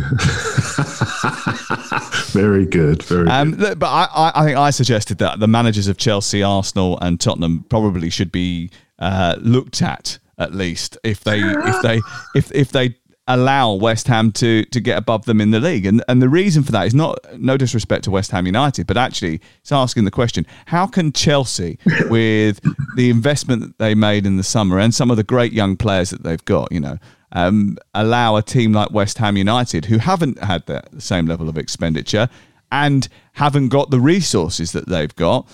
[2.31, 3.03] very good.
[3.03, 3.77] Very um, good.
[3.77, 8.09] But I, I think I suggested that the managers of Chelsea, Arsenal, and Tottenham probably
[8.09, 12.01] should be uh, looked at at least if they if they
[12.35, 12.95] if if they
[13.33, 15.85] allow West Ham to to get above them in the league.
[15.85, 18.97] And and the reason for that is not no disrespect to West Ham United, but
[18.97, 21.77] actually it's asking the question: How can Chelsea,
[22.09, 22.59] with
[22.95, 26.09] the investment that they made in the summer and some of the great young players
[26.09, 26.97] that they've got, you know,
[27.31, 31.57] um, allow a team like West Ham United, who haven't had the same level of
[31.57, 32.29] expenditure
[32.71, 35.47] and haven't got the resources that they've got,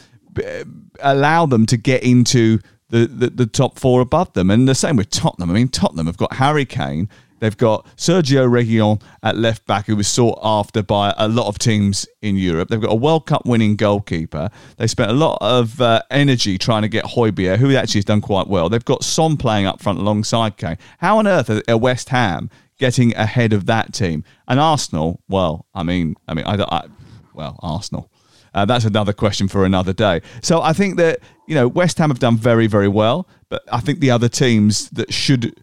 [1.00, 2.60] allow them to get into
[2.90, 4.50] the, the, the top four above them.
[4.50, 5.50] And the same with Tottenham.
[5.50, 9.96] I mean, Tottenham have got Harry Kane, They've got Sergio Reguilon at left back, who
[9.96, 12.70] was sought after by a lot of teams in Europe.
[12.70, 14.50] They've got a World Cup winning goalkeeper.
[14.78, 18.22] They spent a lot of uh, energy trying to get Højbjerg, who actually has done
[18.22, 18.70] quite well.
[18.70, 20.78] They've got Son playing up front alongside Kane.
[21.00, 24.24] How on earth are West Ham getting ahead of that team?
[24.48, 26.88] And Arsenal, well, I mean, I mean, I, I
[27.34, 28.10] well, Arsenal.
[28.54, 30.22] Uh, that's another question for another day.
[30.42, 33.80] So I think that you know West Ham have done very, very well, but I
[33.80, 35.54] think the other teams that should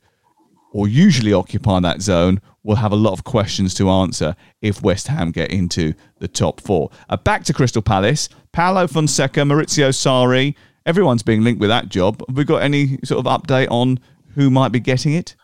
[0.74, 5.06] or usually occupy that zone will have a lot of questions to answer if West
[5.06, 6.90] Ham get into the top four.
[7.08, 8.28] Uh, back to Crystal Palace.
[8.52, 12.22] Paulo Fonseca, Maurizio Sarri, everyone's being linked with that job.
[12.26, 14.00] Have we got any sort of update on
[14.34, 15.36] who might be getting it?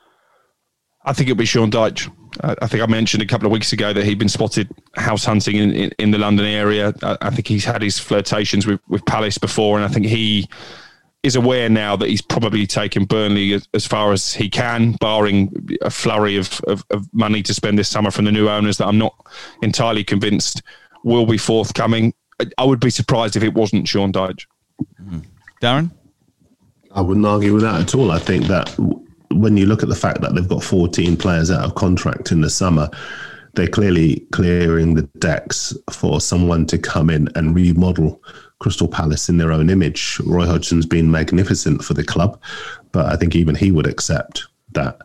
[1.04, 2.10] I think it'll be Sean Dyche.
[2.42, 5.56] I think I mentioned a couple of weeks ago that he'd been spotted house hunting
[5.56, 6.92] in, in, in the London area.
[7.02, 10.48] I, I, think he's had his flirtations with, with Palace before, and I think he
[11.22, 15.68] is aware now that he's probably taken Burnley as, as far as he can, barring
[15.82, 18.86] a flurry of, of, of, money to spend this summer from the new owners that
[18.86, 19.14] I'm not
[19.62, 20.62] entirely convinced
[21.04, 22.14] will be forthcoming.
[22.40, 24.46] I, I would be surprised if it wasn't Sean Dyche.
[25.00, 25.20] Mm-hmm.
[25.60, 25.90] Darren?
[26.92, 28.10] I wouldn't argue with that at all.
[28.10, 28.74] I think that
[29.30, 32.40] when you look at the fact that they've got 14 players out of contract in
[32.40, 32.88] the summer,
[33.54, 38.22] they're clearly clearing the decks for someone to come in and remodel
[38.60, 40.20] Crystal Palace in their own image.
[40.24, 42.40] Roy Hodgson's been magnificent for the club,
[42.92, 44.98] but I think even he would accept that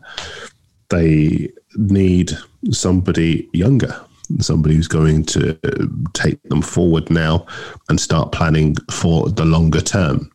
[0.90, 2.32] they need
[2.70, 3.98] somebody younger,
[4.40, 5.58] somebody who's going to
[6.12, 7.46] take them forward now
[7.88, 10.30] and start planning for the longer term.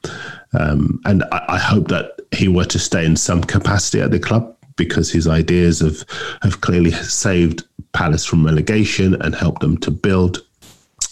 [0.60, 4.20] Um, and I, I hope that he were to stay in some capacity at the
[4.20, 6.04] club because his ideas have
[6.42, 10.46] have clearly saved Palace from relegation and helped them to build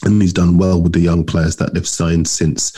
[0.03, 2.71] and he's done well with the young players that they've signed since.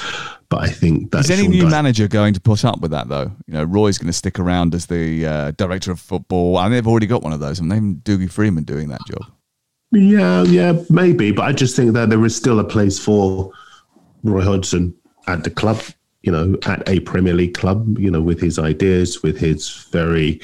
[0.49, 3.07] But I think that is any Sean new manager going to put up with that
[3.07, 3.31] though?
[3.47, 6.87] You know, Roy's going to stick around as the uh, director of football, and they've
[6.87, 7.59] already got one of those.
[7.59, 9.31] And they've Dougie Freedman doing that job.
[9.91, 11.31] Yeah, yeah, maybe.
[11.31, 13.51] But I just think that there is still a place for
[14.23, 14.93] Roy Hodgson
[15.27, 15.81] at the club.
[16.23, 17.97] You know, at a Premier League club.
[17.97, 20.41] You know, with his ideas, with his very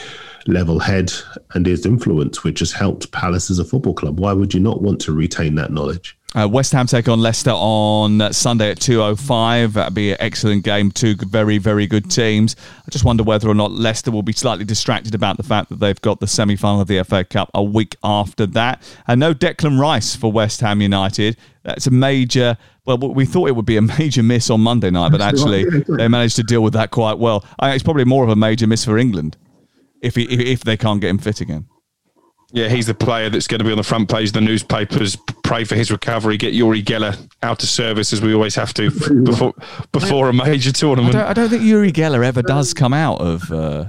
[0.47, 1.11] level head
[1.53, 4.19] and his influence, which has helped Palace as a football club.
[4.19, 6.16] Why would you not want to retain that knowledge?
[6.35, 9.73] Uh, West Ham take on Leicester on Sunday at 2.05.
[9.73, 10.91] That'd be an excellent game.
[10.91, 12.57] Two very, very good teams.
[12.85, 15.79] I just wonder whether or not Leicester will be slightly distracted about the fact that
[15.79, 18.83] they've got the semi final of the FA Cup a week after that.
[19.07, 21.37] And no Declan Rice for West Ham United.
[21.63, 22.57] That's a major.
[22.85, 26.09] Well, we thought it would be a major miss on Monday night, but actually they
[26.09, 27.45] managed to deal with that quite well.
[27.61, 29.37] It's probably more of a major miss for England
[30.01, 31.67] if he, if they can't get him fit again.
[32.57, 35.15] Yeah, he's the player that's going to be on the front page of the newspapers.
[35.43, 36.37] Pray for his recovery.
[36.37, 38.89] Get Uri Geller out of service as we always have to
[39.23, 39.53] before
[39.91, 41.13] before a major tournament.
[41.15, 43.85] I don't, I don't think Uri Geller ever does come out of uh,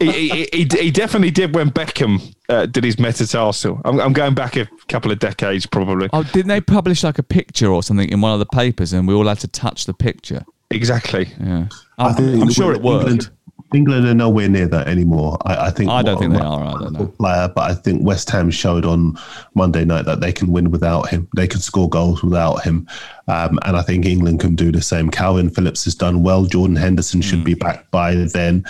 [0.00, 3.82] he, he, he, he definitely did when Beckham uh, did his metatarsal.
[3.84, 6.08] I'm, I'm going back a couple of decades, probably.
[6.12, 9.06] Oh, didn't they publish like a picture or something in one of the papers, and
[9.06, 10.42] we all had to touch the picture?
[10.70, 11.28] Exactly.
[11.38, 13.10] Yeah, I I'm, I'm sure it worked.
[13.10, 13.30] England,
[13.76, 15.38] England are nowhere near that anymore.
[15.44, 15.90] I, I think.
[15.90, 17.06] I don't think they are either, no.
[17.06, 19.16] Player, but I think West Ham showed on
[19.54, 21.28] Monday night that they can win without him.
[21.36, 22.88] They can score goals without him,
[23.28, 25.10] um, and I think England can do the same.
[25.10, 26.44] Kalvin Phillips has done well.
[26.44, 28.64] Jordan Henderson should be back by then.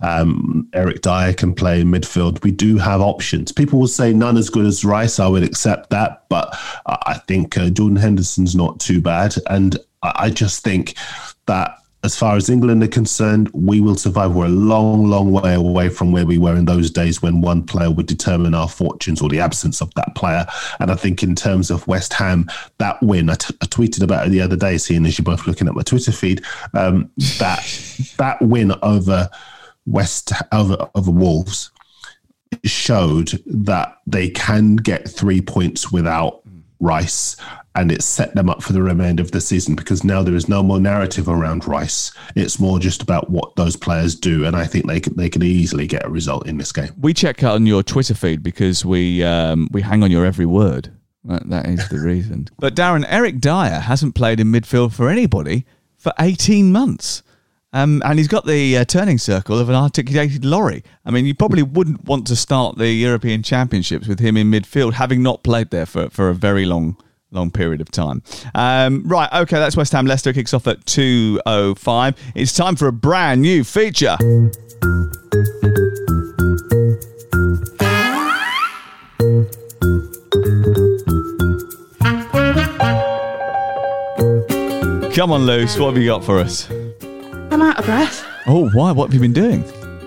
[0.00, 2.42] Um, Eric Dier can play in midfield.
[2.42, 3.52] We do have options.
[3.52, 5.20] People will say none as good as Rice.
[5.20, 6.48] I would accept that, but
[6.86, 10.94] I I think uh, Jordan Henderson's not too bad, and I I just think
[11.46, 14.32] that as far as England are concerned, we will survive.
[14.32, 17.64] We're a long, long way away from where we were in those days when one
[17.64, 20.46] player would determine our fortunes or the absence of that player.
[20.78, 22.48] And I think in terms of West Ham,
[22.78, 25.48] that win, I, t- I tweeted about it the other day, seeing as you're both
[25.48, 26.44] looking at my Twitter feed,
[26.74, 27.60] um, that
[28.18, 29.28] that win over
[29.84, 31.72] West over over Wolves
[32.64, 36.42] showed that they can get three points without
[36.78, 37.36] Rice,
[37.76, 40.48] and it set them up for the remainder of the season because now there is
[40.48, 42.10] no more narrative around Rice.
[42.34, 45.44] It's more just about what those players do, and I think they could they could
[45.44, 46.92] easily get a result in this game.
[46.98, 50.46] We check out on your Twitter feed because we um, we hang on your every
[50.46, 50.90] word.
[51.24, 52.48] That, that is the reason.
[52.58, 55.66] But Darren, Eric Dier hasn't played in midfield for anybody
[55.96, 57.22] for 18 months.
[57.72, 60.82] Um, and he's got the uh, turning circle of an articulated lorry.
[61.04, 64.94] I mean, you probably wouldn't want to start the European Championships with him in midfield,
[64.94, 66.96] having not played there for, for a very long
[67.30, 68.22] long period of time.
[68.54, 70.06] Um, right, okay, that's West Ham.
[70.06, 72.16] Leicester kicks off at 2.05.
[72.34, 74.16] It's time for a brand new feature.
[85.14, 86.70] Come on, Luce, what have you got for us?
[87.50, 88.26] I'm out of breath.
[88.46, 88.92] Oh, why?
[88.92, 89.64] What have you been doing?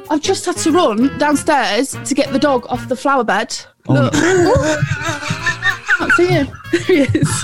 [0.09, 3.57] I've just had to run downstairs to get the dog off the flower bed.
[3.87, 4.13] Oh, Look.
[5.99, 6.47] Can't see him.
[6.71, 7.43] There he is.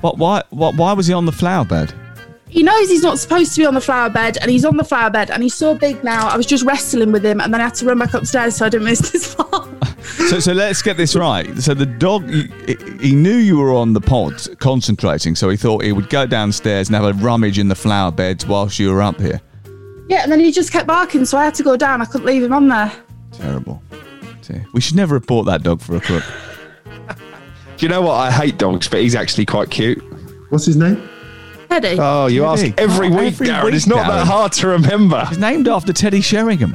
[0.00, 0.18] What?
[0.18, 0.42] Why?
[0.50, 0.74] What?
[0.74, 1.94] Why was he on the flower bed?
[2.48, 4.84] He knows he's not supposed to be on the flower bed, and he's on the
[4.84, 6.28] flower bed, and he's so big now.
[6.28, 8.66] I was just wrestling with him, and then I had to run back upstairs so
[8.66, 9.68] I didn't miss this far.
[10.28, 11.56] So, so let's get this right.
[11.58, 12.48] So the dog, he,
[13.00, 16.88] he knew you were on the pod concentrating, so he thought he would go downstairs
[16.88, 19.40] and have a rummage in the flower beds whilst you were up here.
[20.08, 22.02] Yeah, and then he just kept barking, so I had to go down.
[22.02, 22.92] I couldn't leave him on there.
[23.32, 23.82] Terrible.
[24.72, 26.24] We should never report that dog for a crook.
[27.76, 28.14] Do you know what?
[28.14, 30.02] I hate dogs, but he's actually quite cute.
[30.50, 31.08] What's his name?
[31.68, 31.96] Teddy.
[31.98, 33.64] Oh, you ask every Oh, week, every Darren.
[33.64, 35.24] week, it's not that hard to remember.
[35.26, 36.74] He's named after Teddy Sheringham.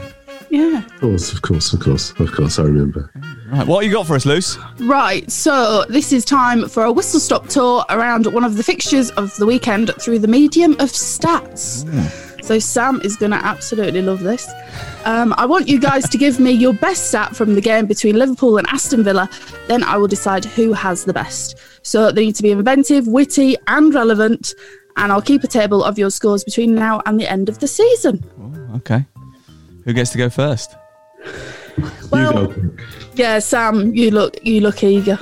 [0.49, 0.83] Yeah.
[0.83, 2.59] Of course, of course, of course, of course.
[2.59, 3.09] I remember.
[3.51, 4.57] Right, what you got for us, Luce?
[4.81, 9.11] Right, so this is time for a whistle stop tour around one of the fixtures
[9.11, 11.85] of the weekend through the medium of stats.
[12.41, 14.49] So Sam is going to absolutely love this.
[15.05, 18.17] Um, I want you guys to give me your best stat from the game between
[18.17, 19.29] Liverpool and Aston Villa.
[19.67, 21.57] Then I will decide who has the best.
[21.83, 24.53] So they need to be inventive, witty, and relevant.
[24.97, 27.67] And I'll keep a table of your scores between now and the end of the
[27.67, 28.23] season.
[28.75, 29.05] Okay.
[29.85, 30.75] Who gets to go first?
[32.11, 32.53] Well,
[33.15, 35.17] yeah, Sam, you look you look eager.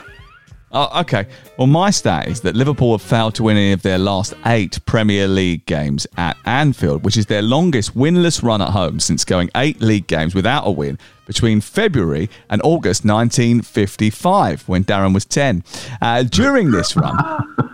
[0.71, 1.25] Oh, okay.
[1.57, 4.83] Well, my stat is that Liverpool have failed to win any of their last eight
[4.85, 9.49] Premier League games at Anfield, which is their longest winless run at home since going
[9.55, 15.63] eight league games without a win between February and August 1955, when Darren was 10.
[16.01, 17.15] Uh, during this run,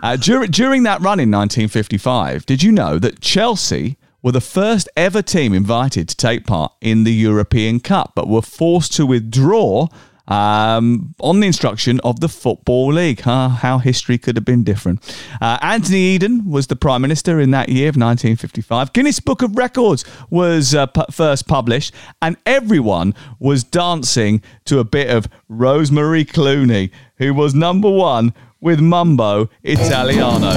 [0.02, 4.88] uh, dur- during that run in 1955, did you know that Chelsea were the first
[4.96, 9.86] ever team invited to take part in the European Cup, but were forced to withdraw
[10.28, 13.20] um, on the instruction of the Football League.
[13.20, 15.00] How history could have been different.
[15.40, 18.92] Uh, Anthony Eden was the Prime Minister in that year of 1955.
[18.92, 25.10] Guinness Book of Records was uh, first published, and everyone was dancing to a bit
[25.10, 30.52] of Rosemary Clooney, who was number one with Mambo Italiano.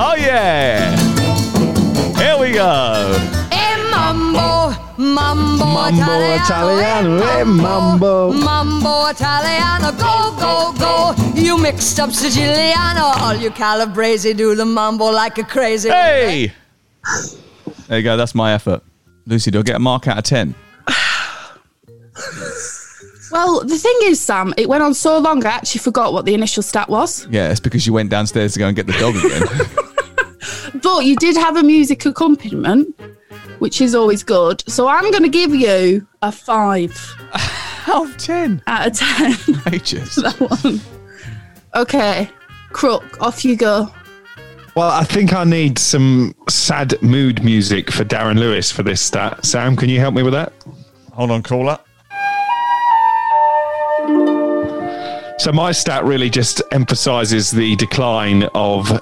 [0.00, 0.96] Oh, yeah!
[2.16, 3.37] Here we go.
[5.74, 8.32] Mambo, mambo, Mambo Italiano, eh, mambo.
[8.32, 11.14] Mambo Italiano, go, go, go.
[11.34, 13.16] You mixed up Siciliano.
[13.20, 15.90] All you Calabrese do the mambo like a crazy.
[15.90, 16.52] Hey!
[17.86, 18.82] There you go, that's my effort.
[19.26, 20.54] Lucy, do I get a mark out of 10?
[23.30, 26.32] Well, the thing is, Sam, it went on so long I actually forgot what the
[26.32, 27.26] initial stat was.
[27.30, 29.84] Yeah, it's because you went downstairs to go and get the dog again.
[30.82, 32.98] But you did have a music accompaniment,
[33.58, 34.62] which is always good.
[34.68, 36.92] So I'm going to give you a five
[37.86, 38.62] out of ten.
[38.66, 39.32] Out of ten.
[39.72, 40.14] Ages.
[40.16, 40.80] that one.
[41.74, 42.28] Okay,
[42.72, 43.90] Crook, off you go.
[44.74, 49.44] Well, I think I need some sad mood music for Darren Lewis for this stat.
[49.44, 50.52] Sam, can you help me with that?
[51.12, 51.78] Hold on, caller.
[55.38, 59.00] So my stat really just emphasises the decline of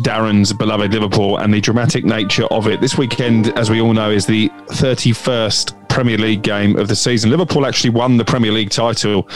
[0.00, 2.80] Darren's beloved Liverpool and the dramatic nature of it.
[2.80, 7.30] This weekend, as we all know, is the 31st Premier League game of the season.
[7.30, 9.28] Liverpool actually won the Premier League title,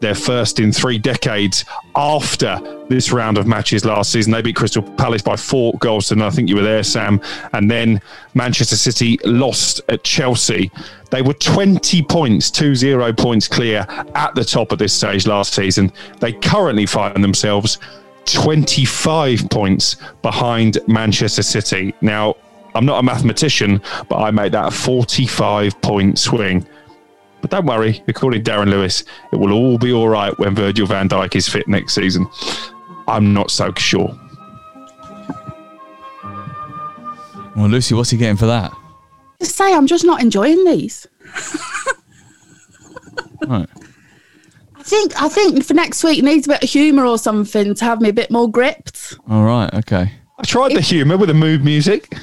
[0.00, 2.58] their first in three decades after
[2.88, 4.32] this round of matches last season.
[4.32, 7.20] They beat Crystal Palace by four goals, and I think you were there, Sam.
[7.52, 8.00] And then
[8.32, 10.70] Manchester City lost at Chelsea.
[11.10, 15.52] They were 20 points, 2 0 points clear at the top of this stage last
[15.52, 15.92] season.
[16.20, 17.78] They currently find themselves
[18.26, 21.94] 25 points behind Manchester City.
[22.00, 22.34] Now,
[22.74, 26.66] I'm not a mathematician, but I made that a 45 point swing.
[27.40, 30.86] But don't worry, according to Darren Lewis, it will all be all right when Virgil
[30.86, 32.26] van Dijk is fit next season.
[33.08, 34.18] I'm not so sure.
[37.54, 38.72] Well, Lucy, what's he getting for that?
[39.40, 41.06] Just say I'm just not enjoying these.
[43.46, 43.68] Right.
[44.86, 47.84] I think I think for next week needs a bit of humour or something to
[47.84, 49.18] have me a bit more gripped.
[49.28, 49.68] All right.
[49.74, 50.12] Okay.
[50.38, 52.14] I tried the humour with the mood music.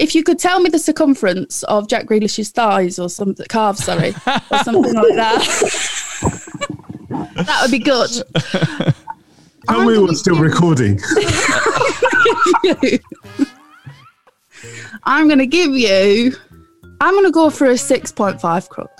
[0.00, 4.08] If you could tell me the circumference of Jack Grealish's thighs or something, calves, sorry,
[4.50, 5.46] or something like that,
[7.36, 8.10] that would be good.
[9.68, 10.98] Tell me we're still recording.
[15.04, 16.34] I'm going to give you.
[17.00, 18.90] I'm going to go for a six point five crook.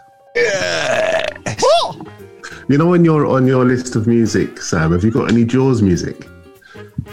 [2.70, 5.82] You know, when you're on your list of music, Sam, have you got any Jaws
[5.82, 6.28] music?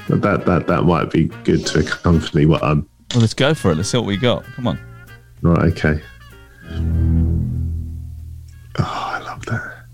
[0.07, 2.87] That that that might be good to accompany what I'm.
[3.11, 3.77] Well, let's go for it.
[3.77, 4.43] Let's see what we got.
[4.43, 4.79] Come on.
[5.41, 5.73] Right.
[5.73, 5.99] Okay.
[8.77, 9.85] Oh, I love that.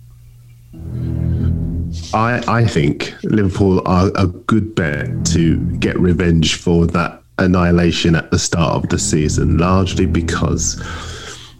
[2.13, 8.31] I I think Liverpool are a good bet to get revenge for that annihilation at
[8.31, 10.83] the start of the season, largely because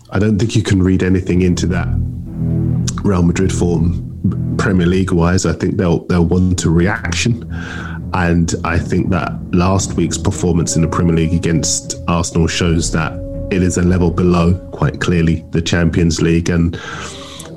[0.10, 1.88] I don't think you can read anything into that
[3.04, 5.46] Real Madrid form Premier League wise.
[5.46, 7.50] I think they'll they'll want a reaction.
[8.14, 13.14] And I think that last week's performance in the Premier League against Arsenal shows that
[13.52, 16.50] it is a level below, quite clearly, the Champions League.
[16.50, 16.80] And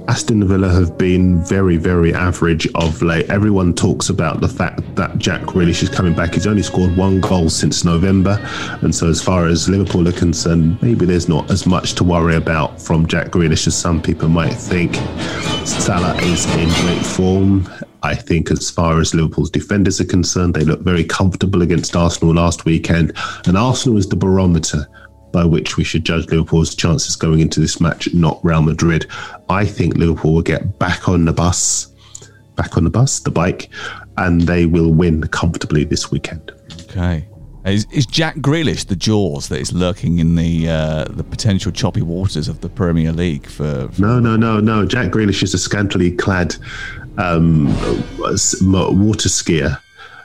[0.08, 3.28] Aston Villa have been very, very average of late.
[3.28, 6.34] Everyone talks about the fact that Jack Grealish is coming back.
[6.34, 8.38] He's only scored one goal since November.
[8.82, 12.36] And so, as far as Liverpool are concerned, maybe there's not as much to worry
[12.36, 14.94] about from Jack Grealish as some people might think.
[15.66, 17.68] Salah is in great form.
[18.04, 22.34] I think, as far as Liverpool's defenders are concerned, they looked very comfortable against Arsenal
[22.34, 23.12] last weekend.
[23.46, 24.86] And Arsenal is the barometer
[25.32, 29.06] by which we should judge Liverpool's chances going into this match, not Real Madrid.
[29.48, 31.92] I think Liverpool will get back on the bus,
[32.54, 33.68] back on the bus, the bike,
[34.16, 36.52] and they will win comfortably this weekend.
[36.82, 37.26] Okay.
[37.66, 42.00] Is, is Jack Grealish the jaws that is lurking in the uh, the potential choppy
[42.00, 43.88] waters of the Premier League for?
[43.88, 44.86] for No, no, no, no.
[44.86, 46.54] Jack Grealish is a scantily clad
[47.18, 47.66] um,
[48.18, 49.80] water skier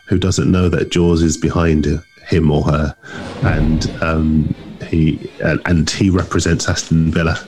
[0.06, 1.88] who doesn't know that Jaws is behind
[2.28, 2.96] him or her,
[3.42, 4.54] and um,
[4.92, 7.40] he and, and he represents Aston Villa.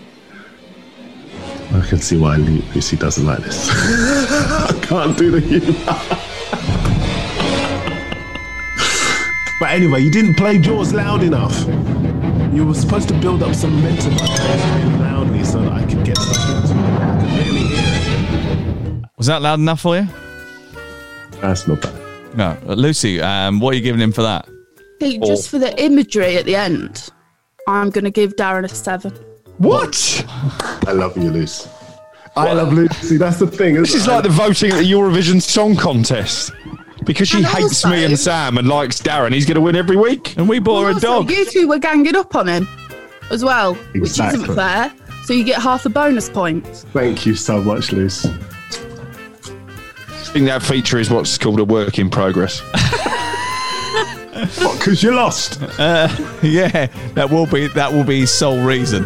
[1.74, 3.70] I can see why Lucy doesn't like this.
[3.72, 5.74] I can't do the humour.
[9.60, 11.58] but anyway, you didn't play Jaws loud enough.
[12.54, 16.06] You were supposed to build up some momentum by playing loudly so that I could
[16.06, 16.74] get stuck into.
[16.76, 19.10] I could really hear it.
[19.18, 20.08] Was that loud enough for you?
[21.42, 22.38] That's not bad.
[22.38, 23.20] No, Lucy.
[23.20, 24.48] Um, what are you giving him for that?
[25.00, 27.10] Hey, just for the imagery at the end,
[27.68, 29.12] I'm going to give Darren a seven.
[29.58, 30.26] What?
[30.88, 31.70] I love you, Lucy.
[32.36, 33.18] I love Lucy.
[33.18, 33.76] That's the thing.
[33.76, 36.52] This is like the voting at the Eurovision Song Contest.
[37.06, 39.76] Because she And hates also- me and Sam and likes Darren, he's going to win
[39.76, 40.36] every week.
[40.38, 41.30] And we bought her a dog.
[41.30, 42.68] you two were ganging up on him
[43.30, 44.92] as well, which isn't fair.
[45.26, 46.66] So you get half a bonus point.
[46.92, 48.30] Thank you so much, Lucy.
[48.30, 52.62] I think that feature is what's called a work in progress.
[54.44, 55.62] Because you lost.
[55.80, 56.08] Uh,
[56.44, 59.04] yeah, that will be that will be sole reason.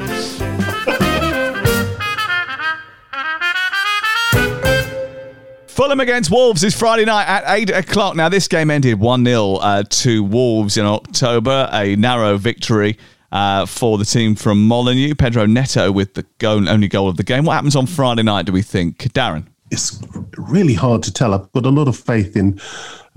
[5.67, 8.15] Fulham against Wolves is Friday night at 8 o'clock.
[8.15, 12.97] Now, this game ended 1 0 uh, to Wolves in October, a narrow victory
[13.31, 15.13] uh, for the team from Molineux.
[15.13, 17.45] Pedro Neto with the goal, only goal of the game.
[17.45, 18.97] What happens on Friday night, do we think?
[19.13, 19.45] Darren?
[19.69, 20.01] It's
[20.37, 21.33] really hard to tell.
[21.33, 22.59] I've got a lot of faith in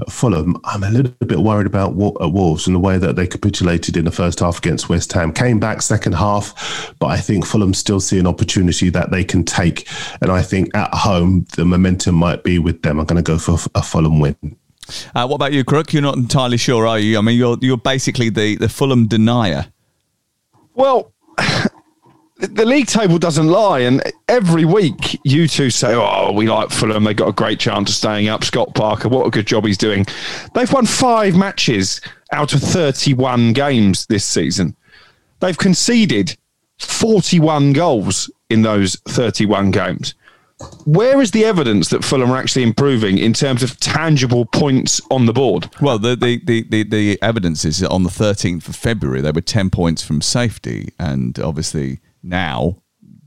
[0.01, 0.57] uh, Fulham.
[0.65, 3.97] I'm a little bit worried about Wo- uh, Wolves and the way that they capitulated
[3.97, 5.33] in the first half against West Ham.
[5.33, 9.45] Came back second half, but I think Fulham still see an opportunity that they can
[9.45, 9.89] take.
[10.21, 12.99] And I think at home, the momentum might be with them.
[12.99, 14.37] I'm going to go for a Fulham win.
[15.15, 15.93] Uh, what about you, Crook?
[15.93, 17.17] You're not entirely sure, are you?
[17.17, 19.67] I mean, you're you're basically the, the Fulham denier.
[20.75, 21.13] Well,
[22.41, 27.05] the league table doesn't lie, and every week you two say, "Oh, we like Fulham.
[27.05, 29.79] They got a great chance of staying up." Scott Parker, what a good job he's
[29.79, 30.07] doing.
[30.55, 32.01] They've won five matches
[32.33, 34.77] out of thirty-one games this season.
[35.41, 36.37] They've conceded
[36.79, 40.15] forty-one goals in those thirty-one games.
[40.85, 45.25] Where is the evidence that Fulham are actually improving in terms of tangible points on
[45.25, 45.71] the board?
[45.81, 49.31] Well, the the, the, the, the evidence is that on the 13th of February, they
[49.31, 50.93] were 10 points from safety.
[50.99, 52.77] And obviously now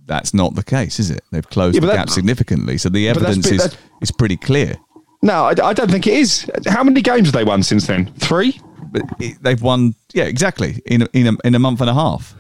[0.06, 1.24] that's not the case, is it?
[1.32, 2.78] They've closed Yeah, the gap significantly.
[2.78, 4.76] So the that's evidence is, that's- is pretty clear.
[5.22, 6.50] No, I, I don't think it is.
[6.68, 8.12] How many games have they won since then?
[8.16, 8.60] Three?
[8.92, 11.94] But it, they've won, yeah, exactly, in a, in, a, in a month and a
[11.94, 12.36] half.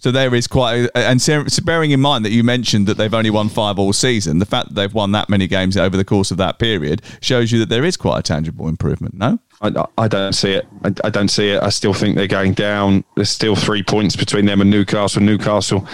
[0.00, 3.12] So there is quite, a, and so bearing in mind that you mentioned that they've
[3.12, 6.06] only won five all season, the fact that they've won that many games over the
[6.06, 9.14] course of that period shows you that there is quite a tangible improvement.
[9.14, 10.66] No, I, I don't see it.
[10.84, 11.62] I, I don't see it.
[11.62, 13.04] I still think they're going down.
[13.14, 15.20] There's still three points between them and Newcastle.
[15.20, 15.86] Newcastle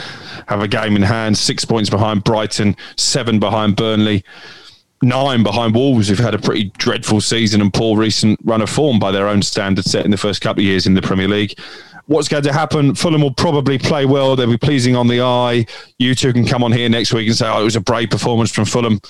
[0.47, 4.25] have a game in hand, six points behind Brighton, seven behind Burnley,
[5.03, 9.01] nine behind Wolves, who've had a pretty dreadful season and poor recent run of form
[9.01, 11.59] by their own standards set in the first couple of years in the Premier League.
[12.07, 12.95] What's going to happen?
[12.95, 14.37] Fulham will probably play well.
[14.37, 15.67] They'll be pleasing on the eye.
[15.99, 18.11] You two can come on here next week and say, oh, it was a brave
[18.11, 19.01] performance from Fulham,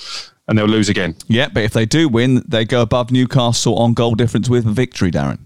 [0.48, 1.14] and they'll lose again.
[1.28, 4.70] Yeah, but if they do win, they go above Newcastle on goal difference with a
[4.70, 5.40] victory, Darren.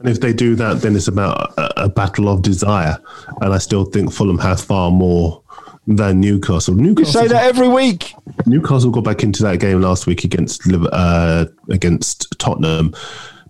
[0.00, 2.98] And if they do that, then it's about a, a battle of desire.
[3.40, 5.42] And I still think Fulham has far more
[5.86, 6.76] than Newcastle.
[6.76, 8.14] You Newcastle say that every week.
[8.46, 12.94] Newcastle got back into that game last week against uh, against Tottenham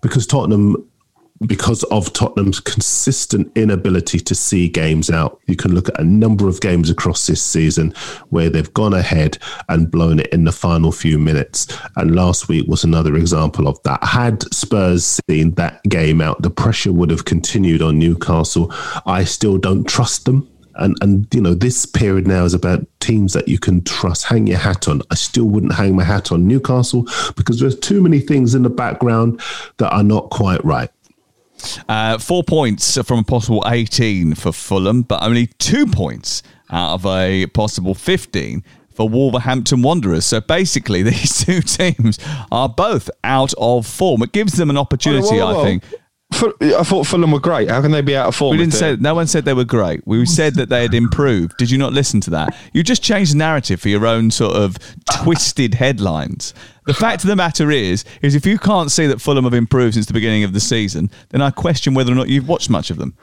[0.01, 0.87] because Tottenham
[1.45, 5.39] because of Tottenham's consistent inability to see games out.
[5.47, 7.93] You can look at a number of games across this season
[8.29, 11.67] where they've gone ahead and blown it in the final few minutes.
[11.97, 14.03] And last week was another example of that.
[14.03, 18.73] Had Spurs seen that game out, the pressure would have continued on Newcastle.
[19.05, 20.49] I still don't trust them.
[20.77, 24.25] And and you know this period now is about teams that you can trust.
[24.25, 25.01] Hang your hat on.
[25.09, 27.07] I still wouldn't hang my hat on Newcastle
[27.37, 29.39] because there's too many things in the background
[29.77, 30.89] that are not quite right.
[31.87, 37.05] Uh, four points from a possible 18 for Fulham, but only two points out of
[37.05, 38.63] a possible 15
[38.93, 40.25] for Wolverhampton Wanderers.
[40.25, 42.19] So basically, these two teams
[42.51, 44.23] are both out of form.
[44.23, 45.61] It gives them an opportunity, Whoa, whoa, whoa.
[45.61, 45.83] I think.
[46.33, 47.69] Fu- I thought Fulham were great.
[47.69, 48.51] How can they be out of form?
[48.51, 50.05] We didn't they're- say no one said they were great.
[50.05, 51.53] We said that they had improved.
[51.57, 52.55] Did you not listen to that?
[52.73, 54.77] You just changed the narrative for your own sort of
[55.23, 56.53] twisted headlines.
[56.87, 59.93] The fact of the matter is, is if you can't see that Fulham have improved
[59.93, 62.89] since the beginning of the season, then I question whether or not you've watched much
[62.89, 63.15] of them.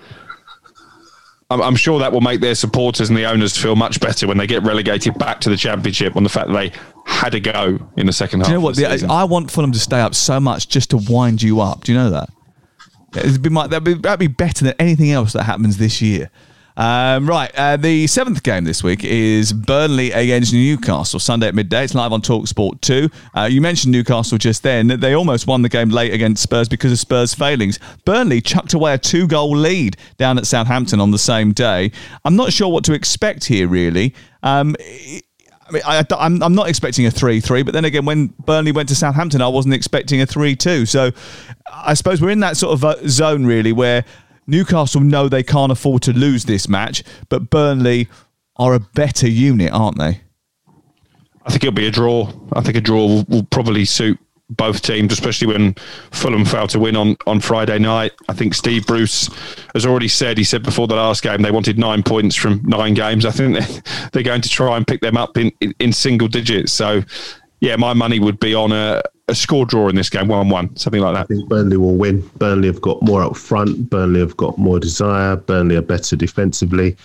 [1.50, 4.38] I'm, I'm sure that will make their supporters and the owners feel much better when
[4.38, 6.72] they get relegated back to the championship on the fact that they
[7.04, 8.46] had a go in the second half.
[8.46, 8.70] Do you know what?
[8.70, 9.12] of the The.
[9.12, 11.84] I want Fulham to stay up so much just to wind you up.
[11.84, 12.30] Do you know that?
[13.16, 16.30] It'd be my, that'd, be, that'd be better than anything else that happens this year.
[16.74, 21.84] Um, right, uh, the seventh game this week is Burnley against Newcastle Sunday at midday.
[21.84, 23.10] It's live on Talksport two.
[23.36, 24.86] Uh, you mentioned Newcastle just then.
[24.86, 27.78] They almost won the game late against Spurs because of Spurs' failings.
[28.06, 31.92] Burnley chucked away a two-goal lead down at Southampton on the same day.
[32.24, 34.14] I'm not sure what to expect here, really.
[34.42, 34.74] Um,
[35.68, 38.72] I mean, I, I'm, I'm not expecting a 3 3, but then again, when Burnley
[38.72, 40.86] went to Southampton, I wasn't expecting a 3 2.
[40.86, 41.10] So
[41.72, 44.04] I suppose we're in that sort of uh, zone, really, where
[44.46, 48.08] Newcastle know they can't afford to lose this match, but Burnley
[48.56, 50.20] are a better unit, aren't they?
[51.44, 52.30] I think it'll be a draw.
[52.52, 54.18] I think a draw will, will probably suit
[54.56, 55.74] both teams, especially when
[56.10, 58.12] Fulham failed to win on, on Friday night.
[58.28, 59.28] I think Steve Bruce
[59.74, 62.94] has already said, he said before the last game, they wanted nine points from nine
[62.94, 63.24] games.
[63.24, 63.58] I think
[64.12, 66.72] they're, going to try and pick them up in, in, in single digits.
[66.72, 67.02] So,
[67.60, 70.76] yeah, my money would be on a, a score draw in this game, 1 1,
[70.76, 71.24] something like that.
[71.24, 72.28] I think Burnley will win.
[72.36, 73.90] Burnley have got more up front.
[73.90, 75.36] Burnley have got more desire.
[75.36, 76.96] Burnley are better defensively.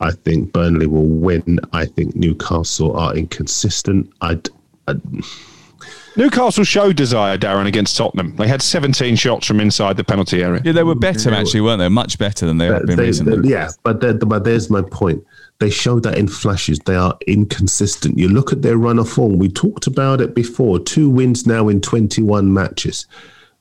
[0.00, 1.60] I think Burnley will win.
[1.72, 4.10] I think Newcastle are inconsistent.
[4.22, 4.48] I'd
[6.16, 8.34] Newcastle showed desire, Darren, against Tottenham.
[8.36, 10.60] They had 17 shots from inside the penalty area.
[10.64, 11.88] Yeah, they were better, actually, weren't they?
[11.88, 13.40] Much better than they have been they- recently.
[13.40, 15.24] they- yeah, but but there's my point.
[15.60, 16.78] They show that in flashes.
[16.86, 18.18] They are inconsistent.
[18.18, 19.38] You look at their run of form.
[19.38, 20.78] We talked about it before.
[20.78, 23.06] Two wins now in 21 matches.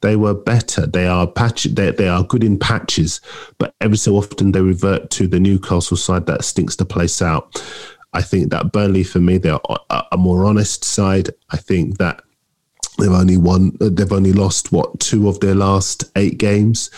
[0.01, 0.85] They were better.
[0.87, 1.63] They are patch.
[1.65, 3.19] They, they are good in patches,
[3.57, 7.61] but every so often they revert to the Newcastle side that stinks the place out.
[8.13, 11.29] I think that Burnley, for me, they're a, a more honest side.
[11.51, 12.21] I think that
[12.99, 13.75] they've only won.
[13.79, 16.89] They've only lost what two of their last eight games.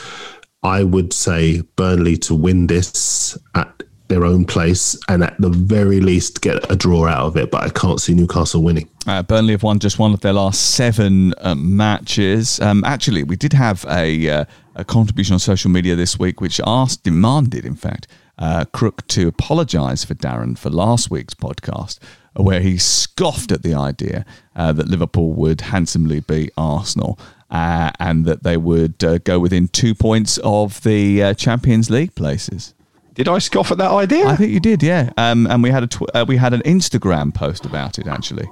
[0.64, 6.02] I would say Burnley to win this at their own place and at the very
[6.02, 7.50] least get a draw out of it.
[7.50, 8.90] But I can't see Newcastle winning.
[9.08, 12.60] Uh, Burnley have won just one of their last seven uh, matches.
[12.60, 14.46] Um, actually, we did have a, uh,
[14.76, 19.30] a, contribution on social media this week which asked, demanded, in fact, uh, Crook to
[19.30, 22.00] apologise for Darren for last week's podcast,
[22.36, 24.26] where he scoffed at the idea
[24.56, 27.20] uh, that Liverpool would handsomely beat Arsenal.
[27.50, 32.74] Uh, and that they would go within two points of the Champions League places.
[33.14, 34.26] Did I scoff at that idea?
[34.26, 35.12] I think you did, yeah.
[35.18, 38.48] Um, and we had a tw- we had an Instagram post about it actually.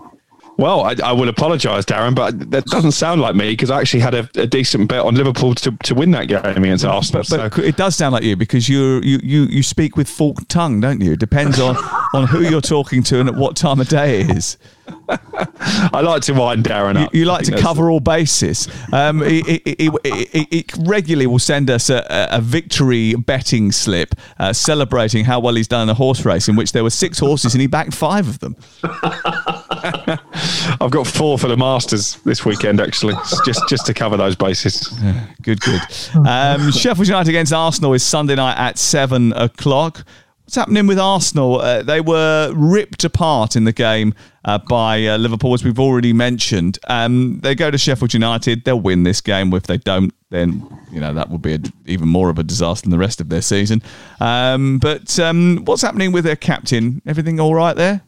[0.59, 4.01] Well, I, I will apologise, Darren, but that doesn't sound like me because I actually
[4.01, 7.23] had a, a, decent bet on Liverpool to, to win that game against Arsenal.
[7.29, 7.61] But, but so.
[7.61, 10.99] it does sound like you because you you you you speak with forked tongue, don't
[10.99, 11.13] you?
[11.13, 11.77] It depends on
[12.13, 14.57] on who you're talking to and at what time of day it is.
[15.07, 17.13] I like to wind Darren up.
[17.13, 18.67] You, you like to cover all bases.
[18.91, 24.51] Um, he, he, he, he, regularly will send us a, a victory betting slip uh,
[24.51, 27.53] celebrating how well he's done in a horse race in which there were six horses
[27.53, 28.57] and he backed five of them.
[30.81, 33.13] I've got four for the Masters this weekend, actually,
[33.45, 34.97] just just to cover those bases.
[35.01, 35.81] Yeah, good, good.
[36.27, 40.05] Um, Sheffield United against Arsenal is Sunday night at seven o'clock.
[40.49, 41.61] What's happening with Arsenal?
[41.61, 44.15] Uh, they were ripped apart in the game
[44.45, 46.79] uh, by uh, Liverpool, as we've already mentioned.
[46.87, 48.63] Um, they go to Sheffield United.
[48.63, 49.53] They'll win this game.
[49.53, 52.85] If they don't, then you know that will be a, even more of a disaster
[52.85, 53.83] than the rest of their season.
[54.19, 57.03] Um, but um, what's happening with their captain?
[57.05, 58.01] Everything all right there?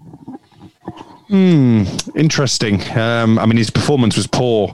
[1.32, 2.82] Hmm, interesting.
[2.92, 4.74] Um, I mean, his performance was poor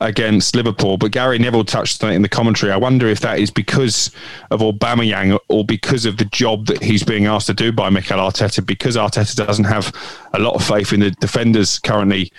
[0.00, 2.70] against Liverpool, but Gary Neville touched on it in the commentary.
[2.70, 4.12] I wonder if that is because
[4.52, 8.20] of Aubameyang or because of the job that he's being asked to do by Mikel
[8.20, 9.92] Arteta, because Arteta doesn't have
[10.32, 12.30] a lot of faith in the defenders currently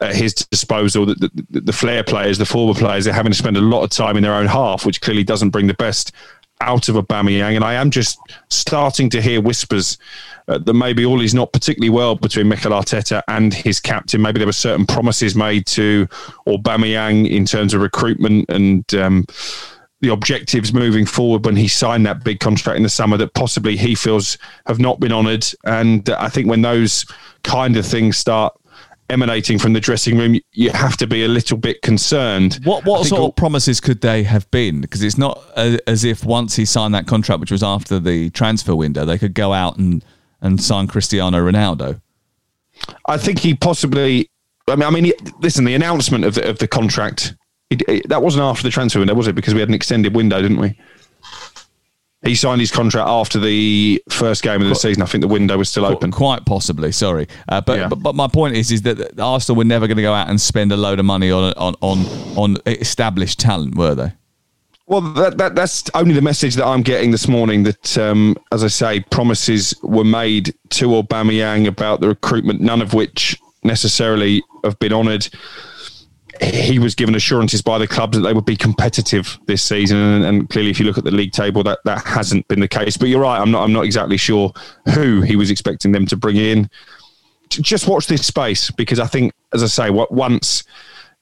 [0.00, 3.58] at his disposal, the, the, the flair players, the forward players, they're having to spend
[3.58, 6.12] a lot of time in their own half, which clearly doesn't bring the best
[6.62, 7.56] out of Aubameyang.
[7.56, 8.18] And I am just
[8.50, 9.98] starting to hear whispers
[10.48, 14.22] uh, that maybe all is not particularly well between Mikel Arteta and his captain.
[14.22, 16.06] Maybe there were certain promises made to
[16.46, 19.26] Aubameyang in terms of recruitment and um,
[20.00, 23.76] the objectives moving forward when he signed that big contract in the summer that possibly
[23.76, 24.36] he feels
[24.66, 25.46] have not been honoured.
[25.64, 27.06] And I think when those
[27.44, 28.52] kind of things start
[29.12, 32.58] emanating from the dressing room, you have to be a little bit concerned.
[32.64, 34.80] What what sort all- of promises could they have been?
[34.80, 38.30] Because it's not uh, as if once he signed that contract, which was after the
[38.30, 40.04] transfer window, they could go out and
[40.40, 42.00] and sign Cristiano Ronaldo?
[43.06, 44.28] I think he possibly.
[44.68, 45.64] I mean, I mean, listen.
[45.64, 47.34] The announcement of the, of the contract
[47.70, 49.34] it, it, that wasn't after the transfer window, was it?
[49.34, 50.78] Because we had an extended window, didn't we?
[52.24, 55.02] He signed his contract after the first game of the season.
[55.02, 56.12] I think the window was still open.
[56.12, 57.88] Quite possibly, sorry, uh, but, yeah.
[57.88, 60.40] but, but my point is is that Arsenal were never going to go out and
[60.40, 61.98] spend a load of money on on on
[62.36, 64.12] on established talent, were they?
[64.86, 67.62] Well, that, that, that's only the message that I'm getting this morning.
[67.62, 72.92] That, um, as I say, promises were made to Aubameyang about the recruitment, none of
[72.92, 75.28] which necessarily have been honoured.
[76.40, 80.24] He was given assurances by the clubs that they would be competitive this season, and,
[80.24, 82.96] and, clearly, if you look at the league table, that, that hasn't been the case.
[82.96, 84.52] But you're right; I'm not I'm not exactly sure
[84.94, 86.70] who he was expecting them to bring in.
[87.48, 90.64] Just watch this space because I think, as I say, what once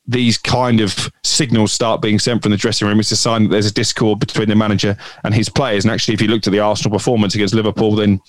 [0.07, 3.49] these kind of signals start being sent from the dressing room, it's a sign that
[3.51, 5.85] there's a discord between the manager and his players.
[5.85, 8.21] And actually, if you looked at the Arsenal performance against Liverpool, then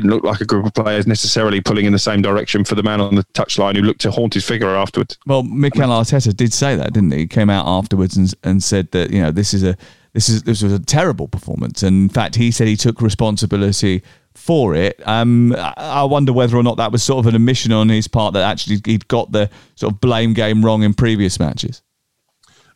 [0.00, 2.82] didn't look like a group of players necessarily pulling in the same direction for the
[2.82, 5.18] man on the touchline who looked to haunt his figure afterwards.
[5.26, 7.18] Well, Mikel Arteta did say that, didn't he?
[7.18, 9.76] He came out afterwards and, and said that you know this is a
[10.12, 11.82] this is this was a terrible performance.
[11.82, 14.02] And in fact, he said he took responsibility
[14.34, 15.00] for it.
[15.06, 18.34] Um, I wonder whether or not that was sort of an admission on his part
[18.34, 21.82] that actually he'd got the sort of blame game wrong in previous matches.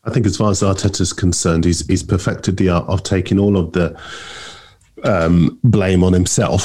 [0.05, 3.57] I think, as far as Arteta's concerned, he's he's perfected the art of taking all
[3.57, 3.97] of the
[5.05, 6.63] um, blame on himself